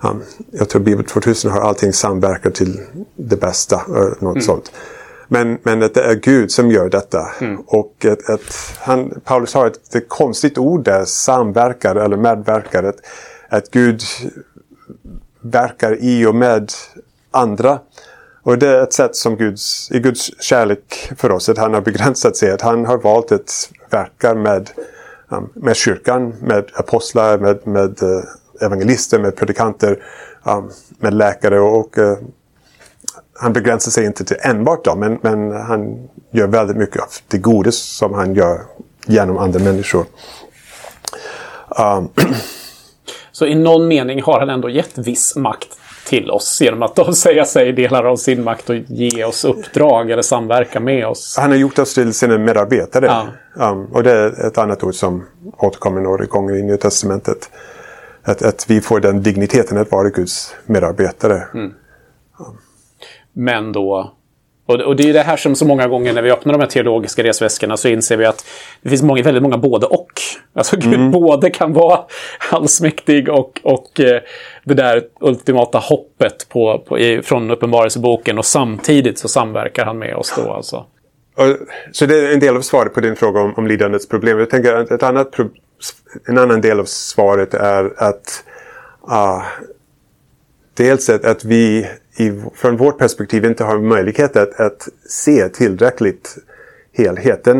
Um, 0.00 0.22
jag 0.50 0.68
tror 0.68 0.82
Bibel 0.82 1.04
2000 1.04 1.50
har 1.50 1.60
allting 1.60 1.92
samverkar 1.92 2.50
till 2.50 2.80
det 3.16 3.36
bästa. 3.36 3.82
Något 4.20 4.22
mm. 4.22 4.40
sånt. 4.40 4.72
Men, 5.28 5.58
men 5.62 5.82
att 5.82 5.94
det 5.94 6.02
är 6.02 6.14
Gud 6.14 6.50
som 6.50 6.70
gör 6.70 6.88
detta. 6.88 7.28
Mm. 7.40 7.60
Och 7.66 8.04
att, 8.04 8.30
att 8.30 8.76
han, 8.78 9.20
Paulus 9.24 9.54
har 9.54 9.66
ett, 9.66 9.94
ett 9.94 10.08
konstigt 10.08 10.58
ord 10.58 10.84
där, 10.84 11.04
samverkar 11.04 11.96
eller 11.96 12.16
medverkar. 12.16 12.82
Att, 12.82 12.96
att 13.48 13.70
Gud 13.70 14.00
verkar 15.40 15.96
i 16.00 16.26
och 16.26 16.34
med 16.34 16.72
andra. 17.30 17.78
Och 18.48 18.58
det 18.58 18.68
är 18.68 18.82
ett 18.82 18.92
sätt 18.92 19.16
som 19.16 19.36
Guds, 19.36 19.90
i 19.90 20.00
Guds 20.00 20.42
kärlek 20.42 21.12
för 21.16 21.32
oss, 21.32 21.48
att 21.48 21.58
han 21.58 21.74
har 21.74 21.80
begränsat 21.80 22.36
sig. 22.36 22.50
Att 22.50 22.62
han 22.62 22.86
har 22.86 22.98
valt 22.98 23.32
att 23.32 23.70
verka 23.90 24.34
med, 24.34 24.70
um, 25.28 25.48
med 25.54 25.76
kyrkan, 25.76 26.34
med 26.40 26.64
apostlar, 26.74 27.38
med, 27.38 27.66
med 27.66 28.02
uh, 28.02 28.20
evangelister, 28.60 29.18
med 29.18 29.36
predikanter, 29.36 30.02
um, 30.44 30.70
med 30.98 31.14
läkare 31.14 31.60
och, 31.60 31.80
och 31.80 31.98
uh, 31.98 32.16
han 33.34 33.52
begränsar 33.52 33.90
sig 33.90 34.04
inte 34.04 34.24
till 34.24 34.36
enbart 34.40 34.84
dem, 34.84 35.00
men, 35.00 35.18
men 35.22 35.52
han 35.52 36.08
gör 36.30 36.46
väldigt 36.46 36.76
mycket 36.76 37.02
av 37.02 37.08
det 37.28 37.38
goda 37.38 37.72
som 37.72 38.14
han 38.14 38.34
gör 38.34 38.60
genom 39.06 39.38
andra 39.38 39.58
människor. 39.60 40.04
Um. 41.68 42.08
Så 43.32 43.46
i 43.46 43.54
någon 43.54 43.88
mening 43.88 44.22
har 44.22 44.40
han 44.40 44.50
ändå 44.50 44.70
gett 44.70 44.98
viss 44.98 45.36
makt 45.36 45.68
till 46.08 46.30
oss 46.30 46.60
genom 46.60 46.82
att 46.82 46.98
avsäga 46.98 47.44
sig 47.44 47.72
delar 47.72 48.04
av 48.04 48.16
sin 48.16 48.44
makt 48.44 48.70
och 48.70 48.76
ge 48.76 49.24
oss 49.24 49.44
uppdrag 49.44 50.10
eller 50.10 50.22
samverka 50.22 50.80
med 50.80 51.06
oss. 51.06 51.36
Han 51.38 51.50
har 51.50 51.58
gjort 51.58 51.78
oss 51.78 51.94
till 51.94 52.14
sina 52.14 52.38
medarbetare. 52.38 53.06
Ja. 53.06 53.70
Um, 53.70 53.84
och 53.84 54.02
det 54.02 54.12
är 54.12 54.46
ett 54.46 54.58
annat 54.58 54.84
ord 54.84 54.94
som 54.94 55.24
återkommer 55.56 56.00
några 56.00 56.24
gånger 56.24 56.56
i 56.56 56.62
Nya 56.62 56.76
Testamentet. 56.76 57.50
Att, 58.22 58.42
att 58.42 58.70
vi 58.70 58.80
får 58.80 59.00
den 59.00 59.22
digniteten 59.22 59.78
att 59.78 59.90
vara 59.90 60.08
Guds 60.08 60.54
medarbetare. 60.66 61.42
Mm. 61.54 61.74
Um. 62.38 62.58
Men 63.32 63.72
då 63.72 64.17
och, 64.68 64.96
det 64.96 65.08
är 65.08 65.12
det 65.12 65.22
här 65.22 65.36
som 65.36 65.54
så 65.54 65.64
många 65.64 65.88
gånger 65.88 66.12
när 66.12 66.22
vi 66.22 66.30
öppnar 66.30 66.52
de 66.52 66.60
här 66.60 66.68
teologiska 66.68 67.22
resväskorna 67.22 67.76
så 67.76 67.88
inser 67.88 68.16
vi 68.16 68.24
att 68.24 68.44
det 68.82 68.88
finns 68.88 69.02
många, 69.02 69.22
väldigt 69.22 69.42
många 69.42 69.58
både 69.58 69.86
och. 69.86 70.12
Alltså 70.52 70.76
Gud 70.76 70.94
mm. 70.94 71.10
både 71.10 71.50
kan 71.50 71.72
vara 71.72 72.00
allsmäktig 72.50 73.28
och, 73.28 73.60
och 73.62 74.00
eh, 74.00 74.20
det 74.64 74.74
där 74.74 75.02
ultimata 75.20 75.78
hoppet 75.78 76.48
på, 76.48 76.84
på, 76.88 77.20
från 77.22 77.50
Uppenbarelseboken 77.50 78.38
och 78.38 78.44
samtidigt 78.44 79.18
så 79.18 79.28
samverkar 79.28 79.84
han 79.84 79.98
med 79.98 80.16
oss 80.16 80.34
då 80.36 80.52
alltså. 80.52 80.86
Och, 81.36 81.56
så 81.92 82.06
det 82.06 82.18
är 82.18 82.32
en 82.32 82.40
del 82.40 82.56
av 82.56 82.60
svaret 82.60 82.94
på 82.94 83.00
din 83.00 83.16
fråga 83.16 83.40
om, 83.40 83.54
om 83.56 83.66
lidandets 83.66 84.08
problem. 84.08 84.38
Jag 84.38 84.50
tänker 84.50 84.74
att 84.74 84.90
ett 84.90 85.02
annat 85.02 85.36
en 86.26 86.38
annan 86.38 86.60
del 86.60 86.80
av 86.80 86.84
svaret 86.84 87.54
är 87.54 87.92
att 87.96 88.44
uh, 89.10 89.44
dels 90.74 91.08
att, 91.10 91.24
att 91.24 91.44
vi 91.44 91.86
i, 92.18 92.42
från 92.54 92.76
vårt 92.76 92.98
perspektiv 92.98 93.44
inte 93.44 93.64
har 93.64 93.78
möjlighet 93.78 94.36
att, 94.36 94.60
att 94.60 94.88
se 95.08 95.48
tillräckligt 95.48 96.36
helheten 96.92 97.58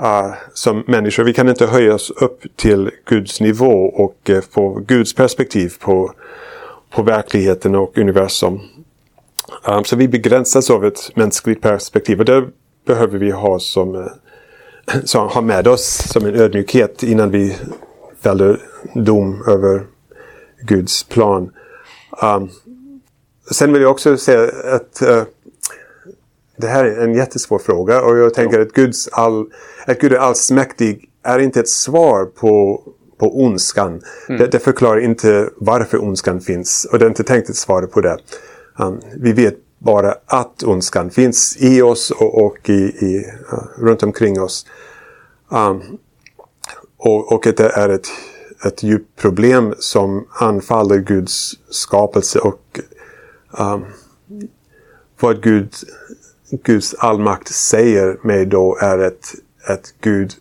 uh, 0.00 0.34
som 0.54 0.84
människor. 0.86 1.24
Vi 1.24 1.32
kan 1.32 1.48
inte 1.48 1.66
höja 1.66 1.94
oss 1.94 2.10
upp 2.10 2.40
till 2.56 2.90
Guds 3.04 3.40
nivå 3.40 3.84
och 3.84 4.30
uh, 4.30 4.40
få 4.50 4.80
Guds 4.86 5.14
perspektiv 5.14 5.72
på, 5.80 6.12
på 6.90 7.02
verkligheten 7.02 7.74
och 7.74 7.98
universum. 7.98 8.60
Um, 9.68 9.84
så 9.84 9.96
vi 9.96 10.08
begränsas 10.08 10.70
av 10.70 10.84
ett 10.84 11.16
mänskligt 11.16 11.60
perspektiv 11.60 12.18
och 12.18 12.24
det 12.24 12.44
behöver 12.86 13.18
vi 13.18 13.30
ha 13.30 13.58
som, 13.58 13.94
uh, 13.94 14.06
som 15.04 15.28
ha 15.28 15.40
med 15.40 15.68
oss 15.68 16.08
som 16.12 16.26
en 16.26 16.34
ödmjukhet 16.34 17.02
innan 17.02 17.30
vi 17.30 17.56
fäller 18.22 18.60
dom 18.94 19.44
över 19.46 19.86
Guds 20.62 21.04
plan. 21.04 21.50
Um, 22.22 22.50
Sen 23.50 23.72
vill 23.72 23.82
jag 23.82 23.90
också 23.90 24.16
säga 24.16 24.50
att 24.64 25.02
uh, 25.02 25.22
det 26.56 26.66
här 26.66 26.84
är 26.84 27.04
en 27.04 27.14
jättesvår 27.14 27.58
fråga 27.58 28.02
och 28.02 28.18
jag 28.18 28.34
tänker 28.34 28.60
att, 28.60 28.72
Guds 28.72 29.08
all, 29.08 29.46
att 29.86 29.98
Gud 29.98 30.12
är 30.12 30.18
allsmäktig 30.18 31.10
är 31.22 31.38
inte 31.38 31.60
ett 31.60 31.68
svar 31.68 32.24
på, 32.24 32.82
på 33.18 33.42
ondskan. 33.44 34.02
Mm. 34.28 34.40
Det, 34.40 34.46
det, 34.46 34.58
förklarar 34.58 35.00
inte 35.00 35.48
varför 35.56 36.02
ondskan 36.04 36.40
finns 36.40 36.86
och 36.92 36.98
det 36.98 37.04
är 37.04 37.08
inte 37.08 37.24
tänkt 37.24 37.50
att 37.50 37.56
svara 37.56 37.86
på 37.86 38.00
det. 38.00 38.18
Um, 38.78 39.00
vi 39.16 39.32
vet 39.32 39.54
bara 39.78 40.14
att 40.26 40.62
ondskan 40.62 41.10
finns 41.10 41.56
i 41.60 41.82
oss 41.82 42.10
och, 42.10 42.44
och 42.44 42.70
i, 42.70 42.72
i 42.82 43.24
uh, 43.52 43.84
runt 43.84 44.02
omkring 44.02 44.40
oss. 44.40 44.66
Um, 45.48 45.82
och, 46.96 47.32
och 47.32 47.46
att 47.46 47.56
det 47.56 47.68
är 47.68 47.88
ett, 47.88 48.08
ett 48.66 48.82
djupt 48.82 49.16
problem 49.16 49.74
som 49.78 50.26
anfaller 50.40 50.98
Guds 50.98 51.52
skapelse 51.70 52.38
och 52.38 52.80
Um, 53.58 53.84
vad 55.20 55.42
Gud, 55.42 55.74
Guds 56.50 56.94
allmakt 56.94 57.48
säger 57.48 58.18
mig 58.22 58.46
då 58.46 58.78
är 58.80 58.98
att, 58.98 59.34
att 59.66 59.94
Gud 60.00 60.34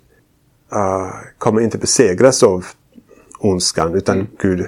uh, 0.73 1.13
kommer 1.37 1.61
inte 1.61 1.77
besegras 1.77 2.43
av 2.43 2.65
ondskan 3.39 3.95
utan 3.95 4.15
mm. 4.15 4.27
Gud 4.39 4.65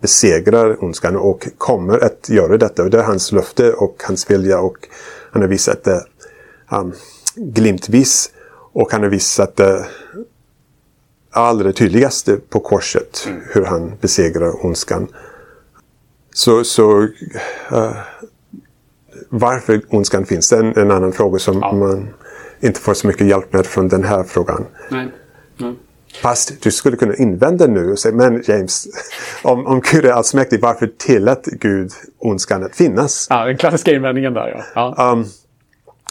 besegrar 0.00 0.84
ondskan 0.84 1.16
och 1.16 1.48
kommer 1.58 2.04
att 2.04 2.28
göra 2.28 2.56
detta. 2.56 2.82
Och 2.82 2.90
det 2.90 2.98
är 2.98 3.02
hans 3.02 3.32
löfte 3.32 3.72
och 3.72 4.02
hans 4.06 4.30
vilja 4.30 4.60
och 4.60 4.76
han 5.32 5.42
har 5.42 5.48
visat 5.48 5.84
det 5.84 6.04
um, 6.70 6.92
glimtvis. 7.34 8.30
Och 8.72 8.92
han 8.92 9.02
har 9.02 9.08
visat 9.08 9.56
det 9.56 9.86
allra 11.30 11.72
tydligaste 11.72 12.36
på 12.36 12.60
korset 12.60 13.24
mm. 13.26 13.40
hur 13.50 13.64
han 13.64 13.92
besegrar 14.00 14.66
ondskan. 14.66 15.08
Så, 16.38 16.64
så 16.64 17.00
uh, 17.72 17.96
varför 19.28 19.80
ondskan 19.88 20.26
finns, 20.26 20.50
det 20.50 20.56
är 20.56 20.78
en, 20.78 20.90
annan 20.90 21.12
fråga 21.12 21.38
som 21.38 21.58
ja. 21.58 21.72
man 21.72 22.08
inte 22.60 22.80
får 22.80 22.94
så 22.94 23.06
mycket 23.06 23.26
hjälp 23.26 23.52
med 23.52 23.66
från 23.66 23.88
den 23.88 24.04
här 24.04 24.24
frågan. 24.24 24.66
Nej. 24.90 25.08
Nej. 25.56 25.74
Fast 26.22 26.62
du 26.62 26.70
skulle 26.70 26.96
kunna 26.96 27.14
invända 27.14 27.66
nu 27.66 27.92
och 27.92 27.98
säga, 27.98 28.14
men 28.14 28.42
James, 28.46 28.86
om, 29.42 29.66
om 29.66 29.82
Gud 29.92 30.04
är 30.04 30.12
allsmäktig, 30.12 30.60
varför 30.60 30.90
tillät 30.98 31.44
Gud 31.44 31.90
ondskan 32.18 32.64
att 32.64 32.76
finnas? 32.76 33.26
Ja, 33.30 33.44
den 33.44 33.56
klassiska 33.56 33.92
invändningen 33.92 34.34
där 34.34 34.64
ja. 34.74 34.94
ja. 34.98 35.12
Um, 35.12 35.24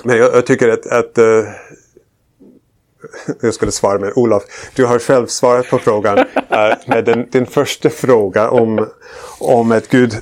men 0.03 0.17
jag, 0.17 0.35
jag, 0.35 0.45
tycker 0.45 0.69
att, 0.69 0.87
att 0.87 1.17
uh, 1.17 1.43
jag 3.41 3.53
skulle 3.53 3.71
svara 3.71 3.99
med 3.99 4.13
Olof, 4.15 4.43
du 4.75 4.86
har 4.86 4.99
själv 4.99 5.27
svarat 5.27 5.69
på 5.69 5.79
frågan. 5.79 6.17
uh, 6.17 6.25
med 6.88 7.05
den, 7.05 7.29
din 7.31 7.45
första 7.45 7.89
fråga 7.89 8.49
om, 8.49 8.88
om 9.39 9.71
att 9.71 9.89
Gud 9.89 10.17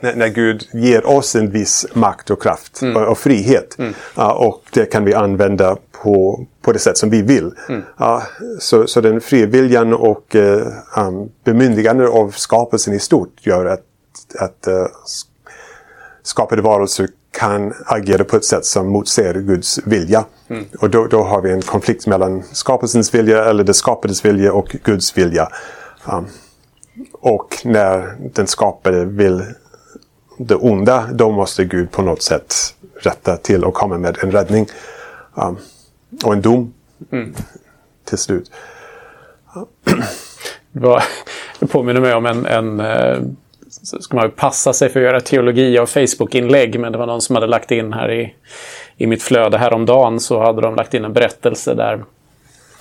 när, 0.00 0.14
när, 0.14 0.28
Gud 0.28 0.68
ger 0.72 1.06
oss 1.06 1.34
en 1.34 1.50
viss 1.50 1.86
makt 1.92 2.30
och 2.30 2.42
kraft 2.42 2.82
mm. 2.82 2.96
och, 2.96 3.08
och, 3.08 3.18
frihet. 3.18 3.78
Mm. 3.78 3.94
Uh, 4.18 4.28
och 4.28 4.62
det 4.72 4.84
kan 4.84 5.04
vi 5.04 5.14
använda 5.14 5.76
på, 6.02 6.46
på 6.62 6.72
det 6.72 6.78
sätt 6.78 6.98
som 6.98 7.10
vi 7.10 7.22
vill. 7.22 7.54
Mm. 7.68 7.82
Uh, 8.00 8.22
så, 8.58 8.86
så 8.86 9.00
den 9.00 9.20
frivilligan 9.20 9.94
och 9.94 10.34
uh, 10.34 10.66
um, 10.96 11.30
bemyndigande 11.44 12.08
av 12.08 12.30
skapelsen 12.30 12.94
i 12.94 12.98
stort 12.98 13.46
gör 13.46 13.66
att, 13.66 13.84
att 14.38 14.68
uh, 14.68 14.86
skapade 16.22 16.62
varelser 16.62 17.08
kan 17.32 17.74
agera 17.86 18.24
på 18.24 18.36
ett 18.36 18.44
sätt 18.44 18.64
som 18.64 18.88
motsäger 18.88 19.34
Guds 19.34 19.80
vilja. 19.84 20.24
Mm. 20.48 20.64
Och 20.78 20.90
då, 20.90 21.06
då, 21.06 21.22
har 21.22 21.40
vi 21.40 21.50
en 21.50 21.62
konflikt 21.62 22.06
mellan 22.06 22.42
skapelsens 22.52 23.14
vilja 23.14 23.44
eller 23.44 23.64
det 23.64 23.74
skapades 23.74 24.24
vilja 24.24 24.52
och 24.52 24.76
Guds 24.84 25.18
vilja. 25.18 25.48
Um, 26.12 26.26
och 27.12 27.58
när 27.64 28.16
den 28.34 28.46
skapade 28.46 29.04
vill 29.04 29.44
det 30.38 30.54
onda, 30.54 31.08
då 31.12 31.30
måste 31.30 31.64
Gud 31.64 31.90
på 31.90 32.02
något 32.02 32.22
sätt 32.22 32.54
rätta 33.00 33.36
till 33.36 33.64
och 33.64 33.74
komma 33.74 33.98
med 33.98 34.18
en 34.22 34.30
räddning. 34.30 34.66
Um, 35.34 35.58
och 36.24 36.32
en 36.32 36.42
dom 36.42 36.72
mm. 37.12 37.34
till 38.04 38.18
slut. 38.18 38.50
Det 41.58 41.66
påminner 41.66 42.00
mig 42.00 42.14
om 42.14 42.26
en, 42.26 42.46
en 42.46 42.80
eh, 42.80 43.18
ska 43.82 44.16
man 44.16 44.30
passa 44.30 44.72
sig 44.72 44.88
för 44.88 45.00
att 45.00 45.04
göra 45.04 45.20
teologi 45.20 45.78
av 45.78 45.86
Facebook-inlägg, 45.86 46.80
men 46.80 46.92
det 46.92 46.98
var 46.98 47.06
någon 47.06 47.20
som 47.20 47.36
hade 47.36 47.46
lagt 47.46 47.70
in 47.70 47.92
här 47.92 48.12
i, 48.12 48.34
i 48.96 49.06
mitt 49.06 49.22
flöde 49.22 49.58
häromdagen 49.58 50.20
så 50.20 50.42
hade 50.42 50.62
de 50.62 50.74
lagt 50.74 50.94
in 50.94 51.04
en 51.04 51.12
berättelse 51.12 51.74
där, 51.74 52.04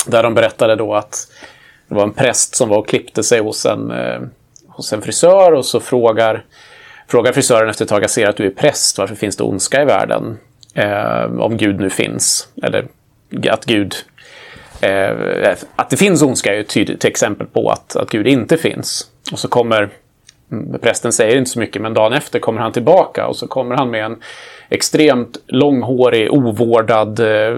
där 0.08 0.24
de 0.24 0.34
berättade 0.34 0.76
då 0.76 0.96
att 0.96 1.28
det 1.88 1.96
var 1.96 2.04
en 2.04 2.14
präst 2.14 2.56
som 2.56 2.70
var 2.70 2.78
och 2.78 2.88
klippte 2.88 3.24
sig 3.24 3.40
hos 3.40 3.66
en, 3.66 3.92
eh, 3.92 4.22
hos 4.68 4.94
en 4.94 5.02
frisör 5.02 5.54
och 5.54 5.66
så 5.66 5.80
frågar, 5.80 6.44
frågar 7.08 7.32
frisören 7.32 7.70
efter 7.70 7.86
ett 7.86 7.90
tag, 7.90 8.04
jag 8.04 8.10
ser 8.10 8.28
att 8.28 8.38
du 8.38 8.46
är 8.46 8.52
präst, 8.52 8.98
varför 8.98 9.16
finns 9.16 9.38
det 9.38 9.44
ondska 9.44 9.82
i 9.82 9.86
världen? 9.86 10.38
Eh, 10.74 11.24
om 11.40 11.58
Gud 11.58 11.80
nu 11.80 11.90
finns. 11.90 12.48
Eller 12.64 12.88
att 13.50 13.66
Gud 13.66 13.96
eh, 14.82 15.58
att 15.76 15.90
det 15.90 15.98
finns 15.98 16.22
ondska 16.22 16.56
är 16.56 16.60
ett 16.60 16.70
tydligt 16.70 17.06
exempel 17.06 17.48
på 17.48 17.70
att, 17.70 17.96
att 17.96 18.10
Gud 18.10 18.28
inte 18.28 18.58
finns. 18.58 19.08
Och 19.32 19.40
så 19.40 19.48
kommer 19.48 19.90
prästen 20.82 21.14
säger 21.14 21.38
inte 21.38 21.52
så 21.52 21.60
mycket, 21.60 21.82
men 21.82 21.94
dagen 21.94 22.14
efter 22.14 22.40
kommer 22.40 22.62
han 22.62 22.72
tillbaka 22.72 23.28
och 23.28 23.36
så 23.36 23.48
kommer 23.48 23.76
han 23.76 23.90
med 23.90 24.06
en 24.06 24.18
extremt 24.70 25.38
långhårig, 25.48 26.34
ovårdad 26.34 27.20
eh, 27.20 27.58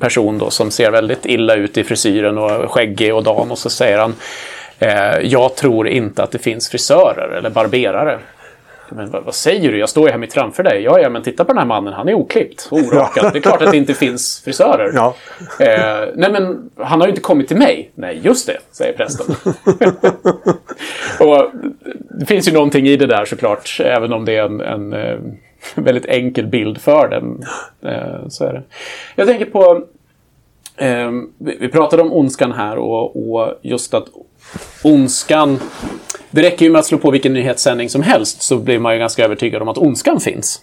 person 0.00 0.38
då, 0.38 0.50
som 0.50 0.70
ser 0.70 0.90
väldigt 0.90 1.26
illa 1.26 1.54
ut 1.54 1.78
i 1.78 1.84
frisyren 1.84 2.38
och 2.38 2.70
skäggig 2.70 3.14
och 3.14 3.22
dam. 3.22 3.50
Och 3.50 3.58
så 3.58 3.70
säger 3.70 3.98
han 3.98 4.14
eh, 4.78 5.18
Jag 5.22 5.56
tror 5.56 5.88
inte 5.88 6.22
att 6.22 6.30
det 6.30 6.38
finns 6.38 6.68
frisörer 6.68 7.28
eller 7.38 7.50
barberare. 7.50 8.18
Men 8.88 9.10
vad, 9.10 9.24
vad, 9.24 9.34
säger 9.34 9.72
du? 9.72 9.78
Jag 9.78 9.88
står 9.88 10.06
ju 10.06 10.12
här 10.12 10.18
mitt 10.18 10.32
framför 10.32 10.62
dig. 10.62 10.82
Ja, 10.82 11.00
ja, 11.00 11.08
men 11.08 11.22
titta 11.22 11.44
på 11.44 11.52
den 11.52 11.58
här 11.58 11.66
mannen. 11.66 11.92
Han 11.92 12.08
är 12.08 12.14
oklippt, 12.14 12.68
orakad. 12.70 13.32
Det 13.32 13.38
är 13.38 13.42
klart 13.42 13.62
att 13.62 13.70
det 13.70 13.76
inte 13.76 13.94
finns 13.94 14.42
frisörer. 14.44 14.92
Ja. 14.94 15.14
Eh, 15.60 16.08
nej, 16.14 16.32
men 16.32 16.70
han 16.76 17.00
har 17.00 17.06
ju 17.06 17.10
inte 17.10 17.22
kommit 17.22 17.48
till 17.48 17.56
mig. 17.56 17.90
Nej, 17.94 18.20
just 18.22 18.46
det, 18.46 18.58
säger 18.72 18.92
prästen. 18.92 19.36
och 21.28 21.50
det 22.18 22.26
finns 22.26 22.48
ju 22.48 22.52
någonting 22.52 22.86
i 22.86 22.96
det 22.96 23.06
där 23.06 23.24
såklart, 23.24 23.80
även 23.80 24.12
om 24.12 24.24
det 24.24 24.36
är 24.36 24.44
en, 24.44 24.60
en, 24.60 24.92
eh, 24.92 25.18
väldigt 25.74 26.06
enkel 26.06 26.46
bild 26.46 26.80
för 26.80 27.08
den. 27.08 27.44
Eh, 27.82 28.28
så 28.28 28.44
är 28.44 28.52
det. 28.52 28.62
Jag 29.16 29.26
tänker 29.26 29.44
på 29.44 29.84
eh, 30.76 31.10
vi 31.38 31.68
pratade 31.68 32.02
om 32.02 32.12
ondskan 32.12 32.52
här 32.52 32.76
och, 32.76 33.30
och 33.30 33.58
just 33.62 33.94
att 33.94 34.06
ondskan 34.84 35.58
det 36.30 36.42
räcker 36.42 36.64
ju 36.66 36.72
med 36.72 36.78
att 36.78 36.86
slå 36.86 36.98
på 36.98 37.10
vilken 37.10 37.32
nyhetssändning 37.32 37.88
som 37.88 38.02
helst 38.02 38.42
så 38.42 38.56
blir 38.56 38.78
man 38.78 38.92
ju 38.92 38.98
ganska 38.98 39.24
övertygad 39.24 39.62
om 39.62 39.68
att 39.68 39.78
ondskan 39.78 40.20
finns. 40.20 40.60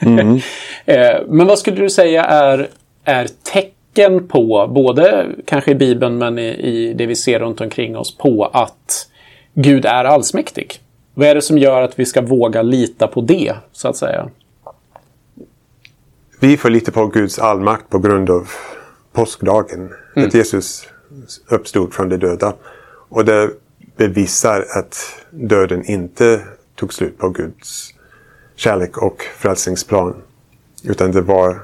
Mm. 0.00 0.40
Men 1.28 1.46
vad 1.46 1.58
skulle 1.58 1.76
du 1.76 1.90
säga 1.90 2.24
är, 2.24 2.68
är 3.04 3.28
tecken 3.52 4.28
på, 4.28 4.70
både 4.74 5.26
kanske 5.46 5.70
i 5.70 5.74
Bibeln 5.74 6.18
men 6.18 6.38
i, 6.38 6.48
i 6.48 6.94
det 6.94 7.06
vi 7.06 7.16
ser 7.16 7.38
runt 7.38 7.60
omkring 7.60 7.96
oss, 7.96 8.16
på 8.16 8.50
att 8.52 9.08
Gud 9.54 9.84
är 9.84 10.04
allsmäktig? 10.04 10.78
Vad 11.14 11.28
är 11.28 11.34
det 11.34 11.42
som 11.42 11.58
gör 11.58 11.82
att 11.82 11.98
vi 11.98 12.06
ska 12.06 12.22
våga 12.22 12.62
lita 12.62 13.06
på 13.06 13.20
det, 13.20 13.54
så 13.72 13.88
att 13.88 13.96
säga? 13.96 14.28
Vi 16.40 16.56
får 16.56 16.70
lita 16.70 16.92
på 16.92 17.06
Guds 17.06 17.38
allmakt 17.38 17.90
på 17.90 17.98
grund 17.98 18.30
av 18.30 18.50
påskdagen. 19.12 19.92
Mm. 20.16 20.28
Att 20.28 20.34
Jesus 20.34 20.88
uppstod 21.48 21.94
från 21.94 22.08
de 22.08 22.16
döda. 22.16 22.54
Och 23.08 23.24
det 23.24 23.50
bevisar 23.96 24.66
att 24.78 24.96
döden 25.30 25.84
inte 25.84 26.40
tog 26.74 26.94
slut 26.94 27.18
på 27.18 27.28
Guds 27.28 27.94
kärlek 28.56 28.98
och 28.98 29.22
frälsningsplan. 29.38 30.14
Utan 30.84 31.12
det 31.12 31.20
var 31.20 31.60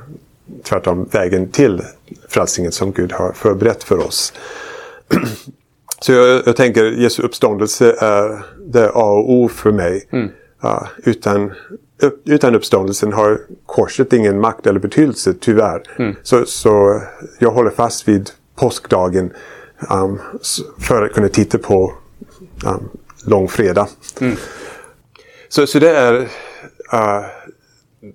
tvärtom 0.62 1.08
vägen 1.12 1.50
till 1.50 1.82
frälsningen 2.28 2.72
som 2.72 2.92
Gud 2.92 3.12
har 3.12 3.32
förberett 3.32 3.84
för 3.84 4.06
oss. 4.06 4.32
Så 6.00 6.12
jag, 6.12 6.42
jag 6.46 6.56
tänker 6.56 6.84
Jesu 6.84 7.22
uppståndelse 7.22 7.96
är 7.98 8.42
det 8.66 8.90
A 8.94 9.10
och 9.10 9.32
O 9.32 9.48
för 9.48 9.72
mig. 9.72 10.08
Mm. 10.12 10.28
Uh, 10.64 10.86
utan, 11.04 11.52
utan 12.24 12.54
uppståndelsen 12.54 13.12
har 13.12 13.40
korset 13.66 14.12
ingen 14.12 14.40
makt 14.40 14.66
eller 14.66 14.80
betydelse, 14.80 15.34
tyvärr. 15.40 15.82
Mm. 15.98 16.14
Så, 16.22 16.46
så 16.46 17.02
jag 17.38 17.50
håller 17.50 17.70
fast 17.70 18.08
vid 18.08 18.30
påskdagen 18.56 19.32
um, 19.90 20.20
för 20.78 21.02
att 21.02 21.12
kunna 21.12 21.28
titta 21.28 21.58
på 21.58 21.92
um, 22.66 22.88
långfredag. 23.26 23.88
Mm. 24.20 24.36
Så, 25.48 25.66
så 25.66 25.78
det 25.78 25.90
är 25.90 26.14
uh, 26.94 27.24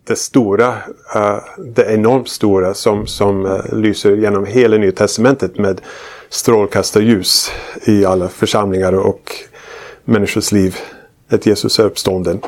det 0.04 0.15
stora, 0.15 0.67
uh, 1.15 1.39
det 1.58 1.93
enormt 1.93 2.30
stora 2.30 2.74
som, 2.74 3.08
som 3.08 3.46
uh, 3.46 3.74
lyser 3.74 4.15
genom 4.15 4.46
hela 4.46 4.78
Nya 4.78 4.91
Testamentet 4.91 5.58
med 5.58 5.82
strålkastarljus 6.34 7.52
i 7.84 8.06
alla 8.06 8.30
församlingar 8.30 8.93
och 8.93 9.32
människors 10.06 10.52
liv. 10.52 10.78
Att 11.30 11.46
Jesus 11.46 11.80
är 11.80 11.86
uppstånden. 11.86 12.41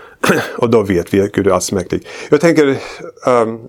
och 0.58 0.70
då 0.70 0.82
vet 0.82 1.14
vi 1.14 1.20
att 1.20 1.32
Gud 1.32 1.46
är 1.46 1.50
allsmäktig. 1.50 2.06
Jag 2.30 2.40
tänker 2.40 2.78
um, 3.26 3.68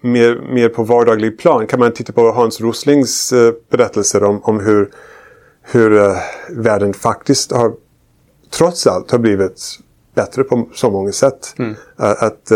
mer, 0.00 0.54
mer 0.54 0.68
på 0.68 0.82
vardaglig 0.82 1.38
plan 1.38 1.66
kan 1.66 1.80
man 1.80 1.92
titta 1.92 2.12
på 2.12 2.32
Hans 2.32 2.60
Roslings 2.60 3.32
uh, 3.32 3.52
berättelser 3.70 4.24
om, 4.24 4.42
om 4.42 4.60
hur 4.60 4.90
hur 5.62 5.90
uh, 5.90 6.16
världen 6.50 6.94
faktiskt 6.94 7.52
har 7.52 7.72
trots 8.50 8.86
allt 8.86 9.10
har 9.10 9.18
blivit 9.18 9.78
bättre 10.14 10.44
på 10.44 10.68
så 10.74 10.90
många 10.90 11.12
sätt. 11.12 11.54
Mm. 11.58 11.70
Uh, 11.70 11.76
att, 11.98 12.52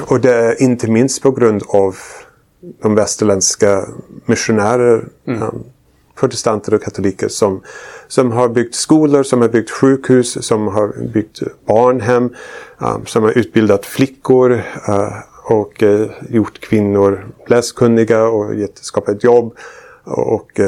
och 0.06 0.20
det 0.20 0.34
är 0.34 0.62
inte 0.62 0.90
minst 0.90 1.22
på 1.22 1.30
grund 1.30 1.62
av 1.68 1.96
de 2.82 2.94
västerländska 2.94 3.88
missionärer, 4.26 5.08
mm. 5.26 5.42
um, 5.42 5.64
protestanter 6.14 6.74
och 6.74 6.82
katoliker 6.82 7.28
som, 7.28 7.62
som 8.08 8.32
har 8.32 8.48
byggt 8.48 8.74
skolor, 8.74 9.22
som 9.22 9.40
har 9.40 9.48
byggt 9.48 9.70
sjukhus, 9.70 10.46
som 10.46 10.68
har 10.68 11.08
byggt 11.12 11.42
barnhem, 11.66 12.30
um, 12.78 13.06
som 13.06 13.22
har 13.22 13.38
utbildat 13.38 13.86
flickor 13.86 14.62
och 15.46 15.82
gjort 16.28 16.60
kvinnor 16.60 17.26
läskunniga 17.46 18.24
och 18.24 18.54
gett, 18.54 18.78
skapat 18.78 19.24
jobb. 19.24 19.54
Och 20.04 20.60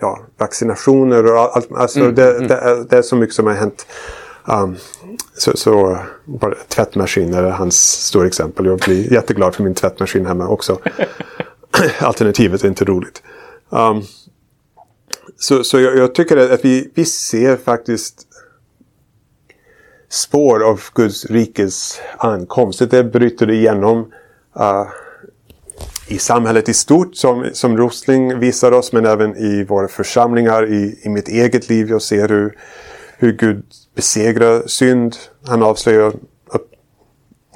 ja, 0.00 0.20
vaccinationer 0.38 1.32
och 1.32 1.38
allt. 1.40 1.72
Alltså 1.72 2.00
mm, 2.00 2.14
det, 2.14 2.34
mm. 2.34 2.48
Det, 2.48 2.54
är, 2.54 2.84
det, 2.90 2.96
är, 2.96 3.02
så 3.02 3.16
mycket 3.16 3.34
som 3.34 3.46
har 3.46 3.54
hänt. 3.54 3.86
Um, 4.48 4.76
så, 5.34 5.56
så 5.56 5.98
bara 6.24 6.54
tvättmaskiner 6.68 7.42
är 7.42 7.50
hans 7.50 8.06
stora 8.06 8.26
exempel. 8.26 8.66
Jag 8.66 8.78
blir 8.78 9.12
jätteglad 9.12 9.54
för 9.54 9.62
min 9.62 9.74
tvättmaskin 9.74 10.26
hemma 10.26 10.48
också. 10.48 10.78
Alternativet 12.00 12.64
är 12.64 12.68
inte 12.68 12.84
roligt. 12.84 13.22
Um, 13.68 14.02
så 15.38 15.64
så 15.64 15.80
jag, 15.80 15.98
jag, 15.98 16.14
tycker 16.14 16.36
att 16.36 16.64
vi, 16.64 16.90
vi 16.94 17.04
ser 17.04 17.56
faktiskt 17.56 18.26
spår 20.08 20.64
av 20.64 20.80
Guds 20.94 21.24
rikes 21.24 22.00
ankomst. 22.18 22.90
Det 22.90 23.04
bryter 23.04 23.50
igenom 23.50 24.12
uh, 24.60 24.86
i 26.08 26.18
samhället 26.18 26.68
i 26.68 26.74
stort 26.74 27.16
som, 27.16 27.50
som 27.52 27.76
Rosling 27.76 28.38
visar 28.38 28.72
oss 28.72 28.92
men 28.92 29.06
även 29.06 29.36
i 29.36 29.64
våra 29.64 29.88
församlingar, 29.88 30.72
i, 30.72 31.00
i 31.02 31.08
mitt 31.08 31.28
eget 31.28 31.68
liv. 31.68 31.90
Jag 31.90 32.02
ser 32.02 32.28
hur, 32.28 32.56
hur 33.18 33.32
Gud 33.32 33.64
besegrar 33.94 34.62
synd. 34.66 35.16
Han 35.46 35.62
avslöjar 35.62 36.12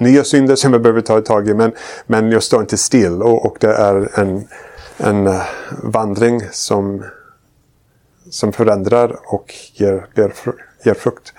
nya 0.01 0.25
synder 0.25 0.57
som 0.57 0.73
jag 0.73 0.83
behöver 0.83 1.01
ta 1.01 1.21
tag 1.21 1.49
i 1.49 1.55
men, 1.55 1.73
men 2.07 2.31
jag 2.31 2.43
står 2.43 2.61
inte 2.61 2.77
still 2.77 3.23
och, 3.23 3.47
och 3.47 3.57
det 3.61 3.75
är 3.75 4.21
en, 4.21 4.49
en 4.97 5.27
uh, 5.27 5.43
vandring 5.83 6.43
som, 6.51 7.05
som 8.31 8.53
förändrar 8.53 9.17
och 9.27 9.55
ger, 9.73 10.07
ger, 10.15 10.33
ger 10.85 10.95
frukt. 10.95 11.33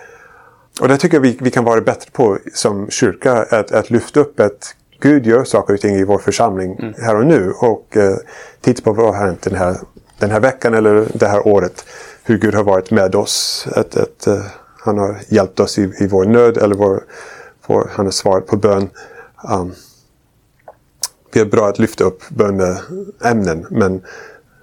Och 0.81 0.87
det 0.87 0.97
tycker 0.97 1.17
jag 1.17 1.21
vi, 1.21 1.37
vi 1.41 1.51
kan 1.51 1.63
vara 1.63 1.81
bättre 1.81 2.11
på 2.11 2.37
som 2.53 2.89
kyrka, 2.89 3.33
att, 3.33 3.71
att 3.71 3.89
lyfta 3.89 4.19
upp 4.19 4.39
ett 4.39 4.75
Gud 5.01 5.27
gör 5.27 5.43
saker 5.43 5.73
och 5.73 5.79
ting 5.79 5.95
i 5.95 6.03
vår 6.03 6.17
församling 6.17 6.75
mm. 6.79 6.93
här 6.97 7.15
och 7.15 7.25
nu. 7.25 7.51
Och 7.51 7.97
eh, 7.97 8.15
titta 8.61 8.81
på 8.81 8.93
vad 8.93 9.15
har 9.15 9.25
hänt 9.25 9.41
den 9.41 9.55
här, 9.55 9.77
den 10.19 10.31
här 10.31 10.39
veckan 10.39 10.73
eller 10.73 11.07
det 11.13 11.27
här 11.27 11.47
året. 11.47 11.85
Hur 12.31 12.37
Gud 12.37 12.55
har 12.55 12.63
varit 12.63 12.91
med 12.91 13.15
oss. 13.15 13.67
Att, 13.75 13.97
att 13.97 14.27
uh, 14.27 14.45
han 14.79 14.97
har 14.97 15.17
hjälpt 15.29 15.59
oss 15.59 15.79
i, 15.79 15.81
i 15.99 16.07
vår 16.07 16.25
nöd 16.25 16.57
eller 16.57 16.75
vår, 16.75 17.03
vår, 17.67 17.89
han 17.95 18.05
har 18.05 18.11
svarat 18.11 18.47
på 18.47 18.55
bön. 18.55 18.89
Um, 19.49 19.73
det 21.33 21.39
är 21.39 21.45
bra 21.45 21.67
att 21.67 21.79
lyfta 21.79 22.03
upp 22.03 22.29
böneämnen 22.29 23.67
men 23.69 24.01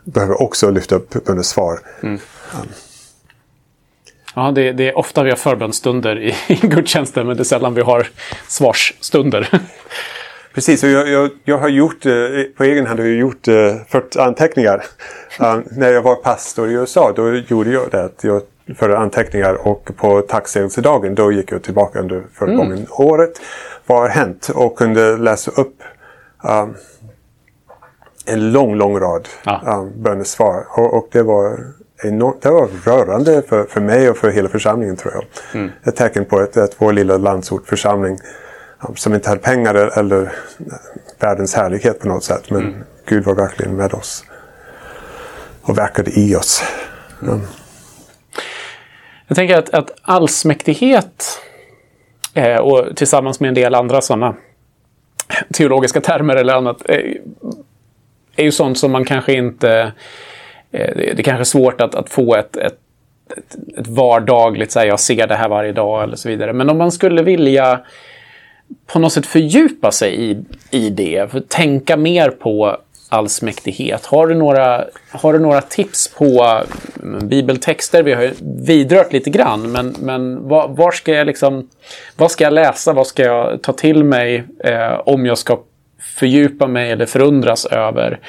behöver 0.04 0.42
också 0.42 0.70
lyfta 0.70 0.94
upp 0.94 1.24
bönesvar. 1.24 1.80
Mm. 2.02 2.14
Um. 2.14 2.68
Ja, 4.34 4.50
det, 4.50 4.72
det 4.72 4.88
är 4.88 4.98
ofta 4.98 5.22
vi 5.22 5.30
har 5.30 5.36
förbönstunder 5.36 6.18
i, 6.18 6.34
i 6.46 6.66
gudstjänsten, 6.66 7.26
men 7.26 7.36
det 7.36 7.42
är 7.42 7.44
sällan 7.44 7.74
vi 7.74 7.82
har 7.82 8.08
svarsstunder. 8.48 9.48
Precis, 10.58 10.82
och 10.84 10.90
jag, 10.90 11.08
jag, 11.08 11.30
jag 11.44 11.58
har 11.58 11.68
gjort, 11.68 12.06
eh, 12.06 12.12
på 12.56 12.64
egen 12.64 12.86
hand 12.86 13.00
har 13.00 13.06
jag 13.06 13.16
gjort 13.16 13.48
eh, 13.48 13.74
fört 13.88 14.16
anteckningar. 14.16 14.84
Um, 15.40 15.64
när 15.70 15.92
jag 15.92 16.02
var 16.02 16.14
pastor 16.14 16.70
i 16.70 16.72
USA, 16.72 17.12
då 17.16 17.34
gjorde 17.34 17.70
jag 17.70 17.90
det. 17.90 18.10
Jag 18.20 18.42
förde 18.76 18.98
anteckningar 18.98 19.68
och 19.68 19.90
på 19.96 20.20
tacksägelsedagen, 20.20 21.14
då 21.14 21.32
gick 21.32 21.52
jag 21.52 21.62
tillbaka 21.62 22.00
under 22.00 22.22
förra 22.32 22.52
mm. 22.52 22.86
året. 22.90 23.40
Vad 23.86 23.98
har 23.98 24.08
hänt? 24.08 24.50
Och 24.54 24.78
kunde 24.78 25.16
läsa 25.16 25.50
upp 25.50 25.82
um, 26.44 26.74
en 28.26 28.52
lång, 28.52 28.74
lång 28.74 28.98
rad 29.00 29.28
ja. 29.44 29.62
um, 29.66 30.02
bönesvar. 30.02 30.64
Och, 30.70 30.94
och 30.94 31.08
det 31.12 31.22
var 31.22 31.58
enormt, 32.04 32.42
det 32.42 32.50
var 32.50 32.68
rörande 32.84 33.42
för, 33.42 33.64
för 33.64 33.80
mig 33.80 34.10
och 34.10 34.16
för 34.16 34.30
hela 34.30 34.48
församlingen 34.48 34.96
tror 34.96 35.14
jag. 35.14 35.24
Mm. 35.60 35.70
Ett 35.84 35.96
tecken 35.96 36.24
på 36.24 36.38
att, 36.38 36.56
att 36.56 36.74
vår 36.78 36.92
lilla 36.92 37.16
landsortförsamling 37.16 38.18
som 38.94 39.14
inte 39.14 39.28
hade 39.28 39.40
pengar 39.40 39.74
eller 39.74 40.32
världens 41.18 41.54
härlighet 41.54 42.00
på 42.00 42.08
något 42.08 42.24
sätt. 42.24 42.50
Men 42.50 42.60
mm. 42.60 42.84
Gud 43.06 43.24
var 43.24 43.34
verkligen 43.34 43.76
med 43.76 43.94
oss. 43.94 44.24
Och 45.62 45.78
verkade 45.78 46.20
i 46.20 46.36
oss. 46.36 46.62
Mm. 47.22 47.40
Jag 49.26 49.36
tänker 49.36 49.58
att, 49.58 49.70
att 49.70 49.90
allsmäktighet 50.02 51.40
eh, 52.34 52.56
och 52.56 52.96
tillsammans 52.96 53.40
med 53.40 53.48
en 53.48 53.54
del 53.54 53.74
andra 53.74 54.00
sådana 54.00 54.34
teologiska 55.52 56.00
termer 56.00 56.36
eller 56.36 56.54
annat 56.54 56.82
eh, 56.88 57.14
är 58.36 58.44
ju 58.44 58.52
sånt 58.52 58.78
som 58.78 58.92
man 58.92 59.04
kanske 59.04 59.32
inte... 59.32 59.92
Eh, 60.70 60.96
det 60.96 61.18
är 61.18 61.22
kanske 61.22 61.44
svårt 61.44 61.80
att, 61.80 61.94
att 61.94 62.10
få 62.10 62.34
ett, 62.34 62.56
ett, 62.56 62.78
ett, 63.36 63.78
ett 63.78 63.86
vardagligt, 63.86 64.72
så 64.72 64.78
här, 64.78 64.86
jag 64.86 65.00
ser 65.00 65.26
det 65.26 65.34
här 65.34 65.48
varje 65.48 65.72
dag 65.72 66.02
eller 66.02 66.16
så 66.16 66.28
vidare. 66.28 66.52
Men 66.52 66.70
om 66.70 66.78
man 66.78 66.92
skulle 66.92 67.22
vilja 67.22 67.80
på 68.86 68.98
något 68.98 69.12
sätt 69.12 69.26
fördjupa 69.26 69.92
sig 69.92 70.30
i, 70.30 70.44
i 70.70 70.90
det, 70.90 71.30
för 71.30 71.40
tänka 71.40 71.96
mer 71.96 72.30
på 72.30 72.78
allsmäktighet. 73.08 74.06
Har 74.06 74.26
du 74.26 74.34
några, 74.34 74.84
har 75.10 75.32
du 75.32 75.38
några 75.38 75.60
tips 75.60 76.08
på 76.08 76.62
mm, 77.02 77.28
bibeltexter? 77.28 78.02
Vi 78.02 78.14
har 78.14 78.32
vidrört 78.66 79.12
lite 79.12 79.30
grann, 79.30 79.72
men, 79.72 79.94
men 79.98 80.48
var, 80.48 80.68
var, 80.68 80.90
ska 80.90 81.12
jag 81.12 81.26
liksom, 81.26 81.68
vad 82.16 82.30
ska 82.30 82.44
jag 82.44 82.52
läsa? 82.52 82.92
Vad 82.92 83.06
ska 83.06 83.22
jag 83.22 83.62
ta 83.62 83.72
till 83.72 84.04
mig 84.04 84.44
eh, 84.64 85.00
om 85.04 85.26
jag 85.26 85.38
ska 85.38 85.58
fördjupa 86.18 86.66
mig 86.66 86.90
eller 86.90 87.06
förundras 87.06 87.66
över 87.66 88.20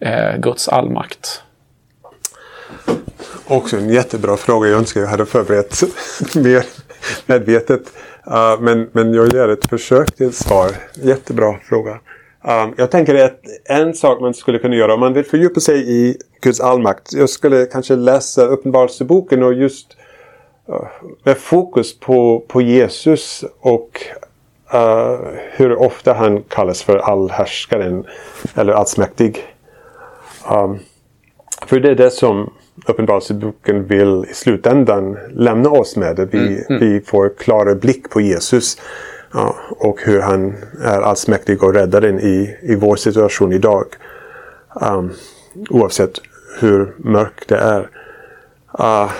eh, 0.00 0.36
Guds 0.36 0.68
allmakt? 0.68 1.42
Också 3.46 3.76
en 3.76 3.90
jättebra 3.90 4.36
fråga. 4.36 4.68
Jag 4.68 4.78
önskar 4.78 5.00
jag 5.00 5.08
hade 5.08 5.26
förberett 5.26 5.82
mer 6.34 6.64
medvetet. 7.26 7.82
Uh, 8.30 8.60
men, 8.60 8.88
men 8.92 9.14
jag 9.14 9.32
gör 9.32 9.48
ett 9.48 9.66
försök 9.66 10.16
till 10.16 10.32
svar. 10.32 10.70
Jättebra 10.94 11.58
fråga. 11.64 12.00
Um, 12.48 12.74
jag 12.76 12.90
tänker 12.90 13.24
att 13.24 13.40
en 13.64 13.94
sak 13.94 14.20
man 14.20 14.34
skulle 14.34 14.58
kunna 14.58 14.76
göra 14.76 14.94
om 14.94 15.00
man 15.00 15.12
vill 15.12 15.24
fördjupa 15.24 15.60
sig 15.60 15.90
i 15.90 16.16
Guds 16.40 16.60
allmakt. 16.60 17.12
Jag 17.12 17.30
skulle 17.30 17.66
kanske 17.66 17.96
läsa 17.96 18.46
Uppenbarelseboken 18.46 19.42
och 19.42 19.54
just 19.54 19.96
uh, 20.68 20.86
med 21.22 21.36
fokus 21.36 22.00
på, 22.00 22.44
på 22.48 22.62
Jesus 22.62 23.44
och 23.60 24.00
uh, 24.74 25.18
hur 25.50 25.76
ofta 25.76 26.12
han 26.12 26.42
kallas 26.42 26.82
för 26.82 26.96
allhärskaren 26.96 28.04
eller 28.54 28.72
allsmäktig. 28.72 29.44
Um, 30.50 30.78
för 31.66 31.80
det 31.80 31.90
är 31.90 31.94
det 31.94 32.10
som 32.10 32.52
Uppenbarelseboken 32.86 33.86
vill 33.86 34.24
i 34.30 34.34
slutändan 34.34 35.18
lämna 35.30 35.70
oss 35.70 35.96
med. 35.96 36.28
Vi, 36.30 36.38
mm, 36.38 36.62
mm. 36.68 36.80
vi 36.80 37.00
får 37.00 37.32
klarare 37.38 37.74
blick 37.74 38.10
på 38.10 38.20
Jesus 38.20 38.78
ja, 39.32 39.56
och 39.70 40.00
hur 40.02 40.20
han 40.20 40.54
är 40.82 41.00
allsmäktig 41.00 41.62
och 41.62 41.74
räddaren 41.74 42.20
i, 42.20 42.56
i 42.62 42.74
vår 42.74 42.96
situation 42.96 43.52
idag. 43.52 43.84
Um, 44.80 45.12
oavsett 45.70 46.20
hur 46.60 46.94
mörkt 46.96 47.48
det 47.48 47.56
är. 47.56 47.88
Uh, 48.80 49.12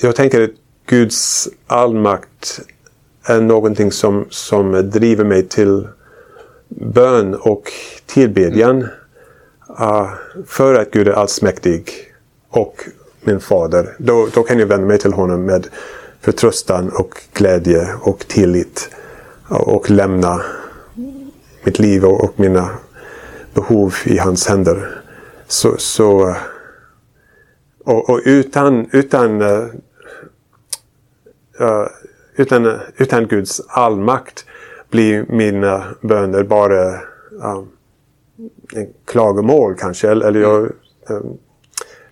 jag 0.00 0.16
tänker 0.16 0.42
att 0.44 0.50
Guds 0.86 1.48
allmakt 1.66 2.60
är 3.26 3.40
någonting 3.40 3.92
som, 3.92 4.26
som 4.30 4.90
driver 4.90 5.24
mig 5.24 5.48
till 5.48 5.88
bön 6.68 7.34
och 7.34 7.72
tillbedjan. 8.06 8.76
Mm. 8.76 8.88
Uh, 9.80 10.10
för 10.46 10.74
att 10.74 10.90
Gud 10.90 11.08
är 11.08 11.12
allsmäktig 11.12 11.90
och 12.48 12.84
min 13.20 13.40
fader. 13.40 13.96
Då, 13.98 14.28
då 14.34 14.42
kan 14.42 14.58
jag 14.58 14.66
vända 14.66 14.86
mig 14.86 14.98
till 14.98 15.12
honom 15.12 15.44
med 15.44 15.66
förtröstan 16.20 16.88
och 16.88 17.14
glädje 17.32 17.94
och 18.00 18.18
tillit. 18.18 18.90
Och 19.48 19.90
lämna 19.90 20.42
mitt 21.64 21.78
liv 21.78 22.04
och 22.04 22.40
mina 22.40 22.70
behov 23.54 23.94
i 24.04 24.18
hans 24.18 24.46
händer. 24.46 25.00
Så, 25.46 25.76
så 25.76 26.34
och, 27.84 28.10
och, 28.10 28.20
utan, 28.24 28.88
utan, 28.92 29.42
uh, 29.42 29.66
utan, 32.36 32.78
utan 32.96 33.26
Guds 33.26 33.60
allmakt 33.68 34.44
blir 34.90 35.26
mina 35.28 35.84
böner 36.00 36.42
bara 36.42 37.00
um, 37.30 37.68
klagomål 39.06 39.74
kanske. 39.74 40.10
Eller 40.10 40.40
jag 40.40 40.56
mm. 40.56 40.72
um, 41.08 41.38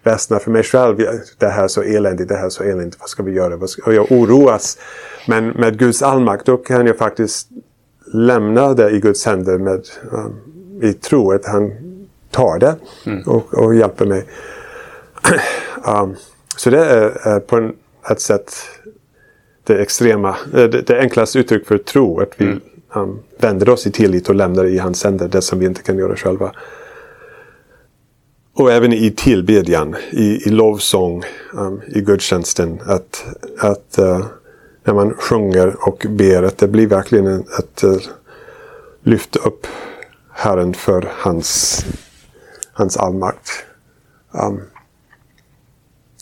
väsnar 0.02 0.38
för 0.38 0.50
mig 0.50 0.62
själv. 0.62 0.96
Det 1.38 1.48
här 1.48 1.64
är 1.64 1.68
så 1.68 1.82
eländigt, 1.82 2.28
det 2.28 2.36
här 2.36 2.46
är 2.46 2.50
så 2.50 2.62
eländigt. 2.62 2.96
Vad 3.00 3.08
ska 3.08 3.22
vi 3.22 3.32
göra? 3.32 3.54
Och 3.84 3.94
jag 3.94 4.12
oroas. 4.12 4.78
Men 5.28 5.48
med 5.48 5.78
Guds 5.78 6.02
allmakt 6.02 6.46
då 6.46 6.56
kan 6.56 6.86
jag 6.86 6.96
faktiskt 6.96 7.48
lämna 8.12 8.74
det 8.74 8.90
i 8.90 9.00
Guds 9.00 9.26
händer 9.26 9.58
med, 9.58 9.88
um, 10.10 10.40
i 10.82 10.92
tro 10.92 11.32
att 11.32 11.46
han 11.46 11.72
tar 12.30 12.58
det 12.58 12.76
mm. 13.06 13.22
och, 13.22 13.54
och, 13.54 13.74
hjälper 13.74 14.06
mig. 14.06 14.26
um, 15.86 16.16
så 16.56 16.70
det 16.70 16.84
är, 16.84 17.28
är, 17.28 17.40
på 17.40 17.70
ett 18.10 18.20
sätt 18.20 18.54
det 19.64 19.82
extrema, 19.82 20.36
det, 20.52 20.68
det 20.68 21.00
enklaste 21.00 21.38
uttryck 21.38 21.66
för 21.66 21.78
tro. 21.78 22.20
Att 22.20 22.32
vi 22.36 22.44
mm 22.44 22.60
han 22.94 23.22
vänder 23.38 23.68
oss 23.68 23.86
i 23.86 23.90
tillit 23.90 24.28
och 24.28 24.34
lämnar 24.34 24.64
i 24.64 24.78
hans 24.78 25.04
händer 25.04 25.28
det 25.28 25.42
som 25.42 25.58
vi 25.58 25.66
inte 25.66 25.82
kan 25.82 25.98
göra 25.98 26.16
själva. 26.16 26.52
Och 28.54 28.72
även 28.72 28.92
i 28.92 29.10
tillbedjan, 29.10 29.96
i, 30.10 30.48
i 30.48 30.50
lovsång, 30.50 31.22
um, 31.52 31.80
i 31.86 32.00
gudstjänsten. 32.00 32.80
Att, 32.86 33.24
att 33.58 33.98
uh, 33.98 34.26
när 34.84 34.94
man 34.94 35.14
sjunger 35.14 35.88
och 35.88 36.06
ber 36.08 36.42
att 36.42 36.58
det 36.58 36.68
blir 36.68 36.86
verkligen 36.86 37.44
att 37.58 37.84
uh, 37.84 37.96
lyfta 39.02 39.38
upp 39.38 39.66
Herren 40.32 40.74
för 40.74 41.08
hans, 41.10 41.84
hans 42.72 42.96
allmakt. 42.96 43.50
Um, 44.30 44.60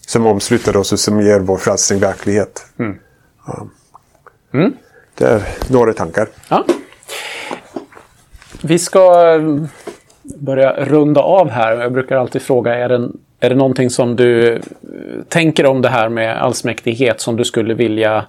som 0.07 0.27
omsluter 0.27 0.77
oss 0.77 0.93
och 0.93 1.01
som 1.01 1.21
ger 1.21 1.41
vår 1.41 1.57
frälsning 1.57 2.01
verklighet. 2.01 2.67
Mm. 2.79 2.99
Um, 3.47 3.71
mm. 4.53 4.73
Det 5.15 5.25
är 5.25 5.43
några 5.69 5.93
tankar. 5.93 6.29
Ja. 6.49 6.65
Vi 8.63 8.79
ska 8.79 9.33
mm, 9.35 9.69
börja 10.23 10.85
runda 10.85 11.21
av 11.21 11.51
här. 11.51 11.81
Jag 11.81 11.93
brukar 11.93 12.17
alltid 12.17 12.43
fråga, 12.43 12.75
är 12.75 12.89
det, 12.89 13.09
är 13.41 13.51
det 13.51 13.57
någonting 13.57 13.91
som 13.91 14.17
du 14.17 14.55
eh, 14.55 14.61
tänker 15.29 15.67
om 15.67 15.83
det 15.83 15.89
här 15.89 16.09
med 16.09 16.43
allsmäktighet 16.43 17.21
som 17.21 17.37
du 17.37 17.45
skulle 17.45 17.75
vilja 17.75 18.27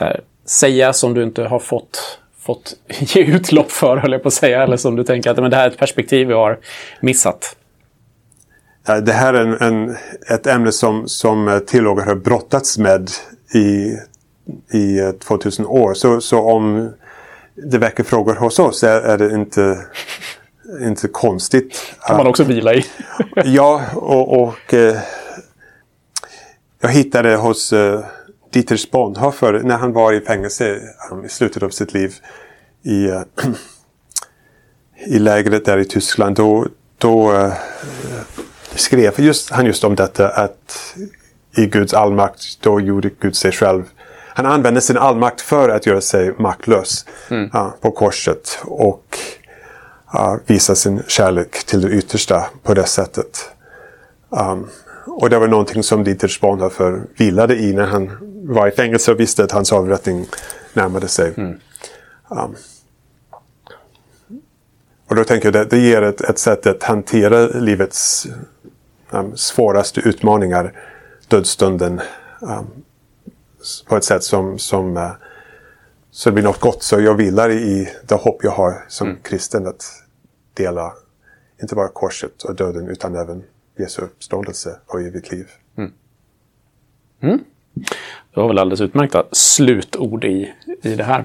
här, 0.00 0.20
säga 0.46 0.92
som 0.92 1.14
du 1.14 1.22
inte 1.22 1.42
har 1.42 1.58
fått, 1.58 2.18
fått 2.38 2.76
ge 2.98 3.22
utlopp 3.22 3.70
för, 3.70 3.96
höll 3.96 4.12
jag 4.12 4.22
på 4.22 4.28
att 4.28 4.34
säga, 4.34 4.62
eller 4.62 4.76
som 4.76 4.96
du 4.96 5.04
tänker 5.04 5.30
att 5.30 5.36
men 5.36 5.50
det 5.50 5.56
här 5.56 5.66
är 5.66 5.70
ett 5.70 5.78
perspektiv 5.78 6.28
vi 6.28 6.34
har 6.34 6.58
missat? 7.00 7.56
Det 9.02 9.12
här 9.12 9.34
är 9.34 9.40
en, 9.40 9.60
en, 9.60 9.96
ett 10.30 10.46
ämne 10.46 10.72
som, 10.72 11.08
som 11.08 11.60
teologer 11.66 12.02
har 12.04 12.14
brottats 12.14 12.78
med 12.78 13.10
i 13.54 13.96
i 14.72 15.12
2000 15.18 15.64
eh, 15.64 15.70
år. 15.70 15.94
Så, 15.94 16.20
så 16.20 16.40
om 16.40 16.92
det 17.54 17.78
väcker 17.78 18.04
frågor 18.04 18.34
hos 18.34 18.58
oss 18.58 18.84
är, 18.84 19.00
är 19.00 19.18
det 19.18 19.34
inte, 19.34 19.86
inte 20.80 21.08
konstigt. 21.08 21.94
kan 22.06 22.16
man 22.16 22.26
också 22.26 22.44
vila 22.44 22.74
i. 22.74 22.84
ja, 23.44 23.82
och, 23.94 24.42
och 24.42 24.74
eh, 24.74 24.96
jag 26.80 26.88
hittade 26.88 27.36
hos 27.36 27.72
eh, 27.72 28.04
Dieter 28.52 28.90
Bonhoeffer 28.92 29.60
när 29.64 29.76
han 29.76 29.92
var 29.92 30.12
i 30.12 30.20
fängelse 30.20 30.80
i 31.26 31.28
slutet 31.28 31.62
av 31.62 31.68
sitt 31.68 31.94
liv 31.94 32.14
i, 32.82 33.06
uh, 33.06 33.22
i 35.06 35.18
lägret 35.18 35.64
där 35.64 35.78
i 35.78 35.84
Tyskland. 35.84 36.36
Då, 36.36 36.66
då 36.98 37.32
uh, 37.32 37.52
skrev 38.74 39.20
just, 39.20 39.50
han 39.50 39.66
just 39.66 39.84
om 39.84 39.94
detta 39.94 40.28
att 40.28 40.96
i 41.56 41.66
Guds 41.66 41.94
allmakt 41.94 42.58
då 42.60 42.80
gjorde 42.80 43.10
Gud 43.20 43.36
sig 43.36 43.52
själv 43.52 43.84
han 44.36 44.46
använde 44.46 44.80
sin 44.80 44.96
allmakt 44.96 45.40
för 45.40 45.68
att 45.68 45.86
göra 45.86 46.00
sig 46.00 46.34
maktlös 46.38 47.06
mm. 47.30 47.50
uh, 47.54 47.70
på 47.80 47.90
korset. 47.90 48.58
Och 48.64 49.18
uh, 50.14 50.36
visa 50.46 50.74
sin 50.74 51.02
kärlek 51.06 51.64
till 51.64 51.80
det 51.80 51.90
yttersta 51.90 52.46
på 52.62 52.74
det 52.74 52.86
sättet. 52.86 53.50
Um, 54.28 54.68
och 55.06 55.30
det 55.30 55.38
var 55.38 55.48
någonting 55.48 55.82
som 55.82 56.04
Dietrich 56.04 56.40
Bonhoeffer 56.40 57.02
vilade 57.16 57.56
i 57.56 57.72
när 57.72 57.86
han 57.86 58.10
var 58.48 58.68
i 58.68 58.70
fängelse 58.70 59.12
och 59.12 59.20
visste 59.20 59.44
att 59.44 59.52
hans 59.52 59.72
avrättning 59.72 60.26
närmade 60.72 61.08
sig. 61.08 61.34
Mm. 61.36 61.58
Um, 62.28 62.56
och 65.08 65.16
då 65.16 65.24
tänker 65.24 65.52
jag 65.52 65.62
att 65.62 65.70
det 65.70 65.78
ger 65.78 66.02
ett, 66.02 66.20
ett 66.20 66.38
sätt 66.38 66.66
att 66.66 66.82
hantera 66.82 67.46
livets 67.46 68.26
um, 69.10 69.36
svåraste 69.36 70.00
utmaningar, 70.00 70.72
dödsstunden, 71.28 72.00
um, 72.40 72.83
på 73.88 73.96
ett 73.96 74.04
sätt 74.04 74.22
som, 74.22 74.58
som 74.58 74.96
uh, 74.96 75.10
så 76.10 76.30
det 76.30 76.34
blir 76.34 76.44
något 76.44 76.60
gott. 76.60 76.82
Så 76.82 77.00
jag 77.00 77.14
vilar 77.14 77.50
i 77.50 77.88
det 78.08 78.14
hopp 78.14 78.44
jag 78.44 78.50
har 78.50 78.84
som 78.88 79.08
mm. 79.08 79.20
kristen 79.22 79.66
att 79.66 79.84
dela 80.54 80.92
inte 81.62 81.74
bara 81.74 81.88
korset 81.88 82.42
och 82.42 82.54
döden 82.54 82.88
utan 82.88 83.14
även 83.16 83.44
Jesu 83.78 84.02
uppståndelse 84.02 84.78
och 84.86 85.00
evigt 85.00 85.32
liv. 85.32 85.46
Mm. 85.78 85.92
Mm. 87.22 87.44
Det 88.34 88.40
var 88.40 88.48
väl 88.48 88.58
alldeles 88.58 88.80
utmärkta 88.80 89.24
slutord 89.32 90.24
i, 90.24 90.54
i 90.82 90.94
det 90.94 91.04
här. 91.04 91.24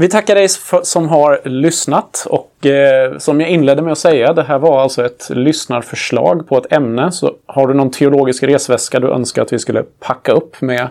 Vi 0.00 0.08
tackar 0.08 0.34
dig 0.34 0.48
för, 0.48 0.80
som 0.82 1.08
har 1.08 1.40
lyssnat 1.44 2.26
och 2.30 2.66
eh, 2.66 3.18
som 3.18 3.40
jag 3.40 3.50
inledde 3.50 3.82
med 3.82 3.92
att 3.92 3.98
säga, 3.98 4.32
det 4.32 4.42
här 4.42 4.58
var 4.58 4.80
alltså 4.80 5.06
ett 5.06 5.30
lyssnarförslag 5.30 6.48
på 6.48 6.58
ett 6.58 6.72
ämne. 6.72 7.12
Så 7.12 7.34
har 7.46 7.66
du 7.66 7.74
någon 7.74 7.90
teologisk 7.90 8.42
resväska 8.42 9.00
du 9.00 9.08
önskar 9.08 9.42
att 9.42 9.52
vi 9.52 9.58
skulle 9.58 9.82
packa 9.82 10.32
upp 10.32 10.60
med 10.60 10.88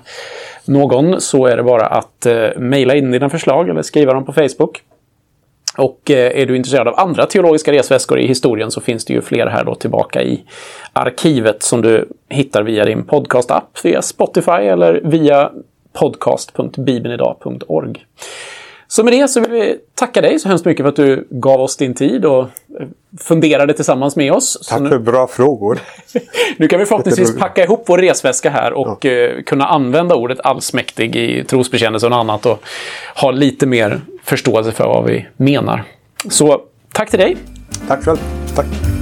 någon 0.66 1.22
så 1.22 1.46
är 1.46 1.58
det 1.58 1.64
bara 1.64 1.86
att 1.86 2.26
eh, 2.26 2.48
mejla 2.58 2.96
in 2.96 3.12
dina 3.12 3.30
förslag 3.30 3.70
eller 3.70 3.82
skriva 3.82 4.14
dem 4.14 4.26
på 4.26 4.34
Facebook. 4.34 4.82
Och 5.78 6.12
eh, 6.12 6.42
är 6.42 6.46
du 6.46 6.56
intresserad 6.56 6.88
av 6.88 7.00
andra 7.00 7.26
teologiska 7.26 7.72
resväskor 7.72 8.20
i 8.20 8.28
historien 8.28 8.72
så 8.72 8.82
finns 8.82 9.06
det 9.06 9.14
ju 9.14 9.22
fler 9.22 9.48
här 9.48 9.64
då 9.64 9.76
tillbaka 9.76 10.24
i 10.24 10.44
arkivet 10.94 11.64
som 11.64 11.82
du 11.82 12.10
hittar 12.30 12.64
via 12.64 12.86
din 12.86 13.04
podcastapp, 13.04 13.80
via 13.84 14.02
Spotify 14.02 14.52
eller 14.52 15.02
via 15.04 15.52
podcast.bibenidag.org. 15.94 18.06
Så 18.88 19.04
med 19.04 19.14
det 19.14 19.28
så 19.28 19.40
vill 19.40 19.52
vi 19.52 19.78
tacka 19.96 20.22
dig 20.22 20.40
så 20.40 20.50
hemskt 20.50 20.66
mycket 20.66 20.84
för 20.84 20.90
att 20.90 20.96
du 20.96 21.28
gav 21.30 21.62
oss 21.62 21.78
din 21.78 21.94
tid 21.94 22.26
och 22.26 22.42
eh, 22.42 22.88
funderade 23.20 23.74
tillsammans 23.74 24.16
med 24.16 24.32
oss. 24.32 24.68
Tack 24.70 24.90
för 24.90 25.00
bra 25.00 25.28
frågor. 25.28 25.80
nu 26.58 26.68
kan 26.68 26.80
vi 26.80 26.86
förhoppningsvis 26.86 27.38
packa 27.38 27.64
ihop 27.64 27.84
vår 27.88 27.98
resväska 27.98 28.50
här 28.50 28.74
och 28.74 29.06
ja. 29.06 29.12
Eh, 29.12 29.44
kunna 29.44 29.66
använda 29.66 30.16
ordet 30.16 30.40
allsmäktig 30.44 31.16
i 31.16 31.44
trosbekännelse 31.44 32.08
och 32.08 32.16
annat 32.16 32.46
och 32.46 32.64
ha 33.16 33.32
lite 33.32 33.66
mer 33.66 34.02
förståelse 34.24 34.72
för 34.72 34.84
vad 34.84 35.06
vi 35.06 35.28
menar. 35.38 35.84
Så 36.30 36.62
tack 36.94 37.10
till 37.10 37.20
dig. 37.20 37.38
Tack 37.88 38.04
själv. 38.04 38.18
Tack. 38.56 38.97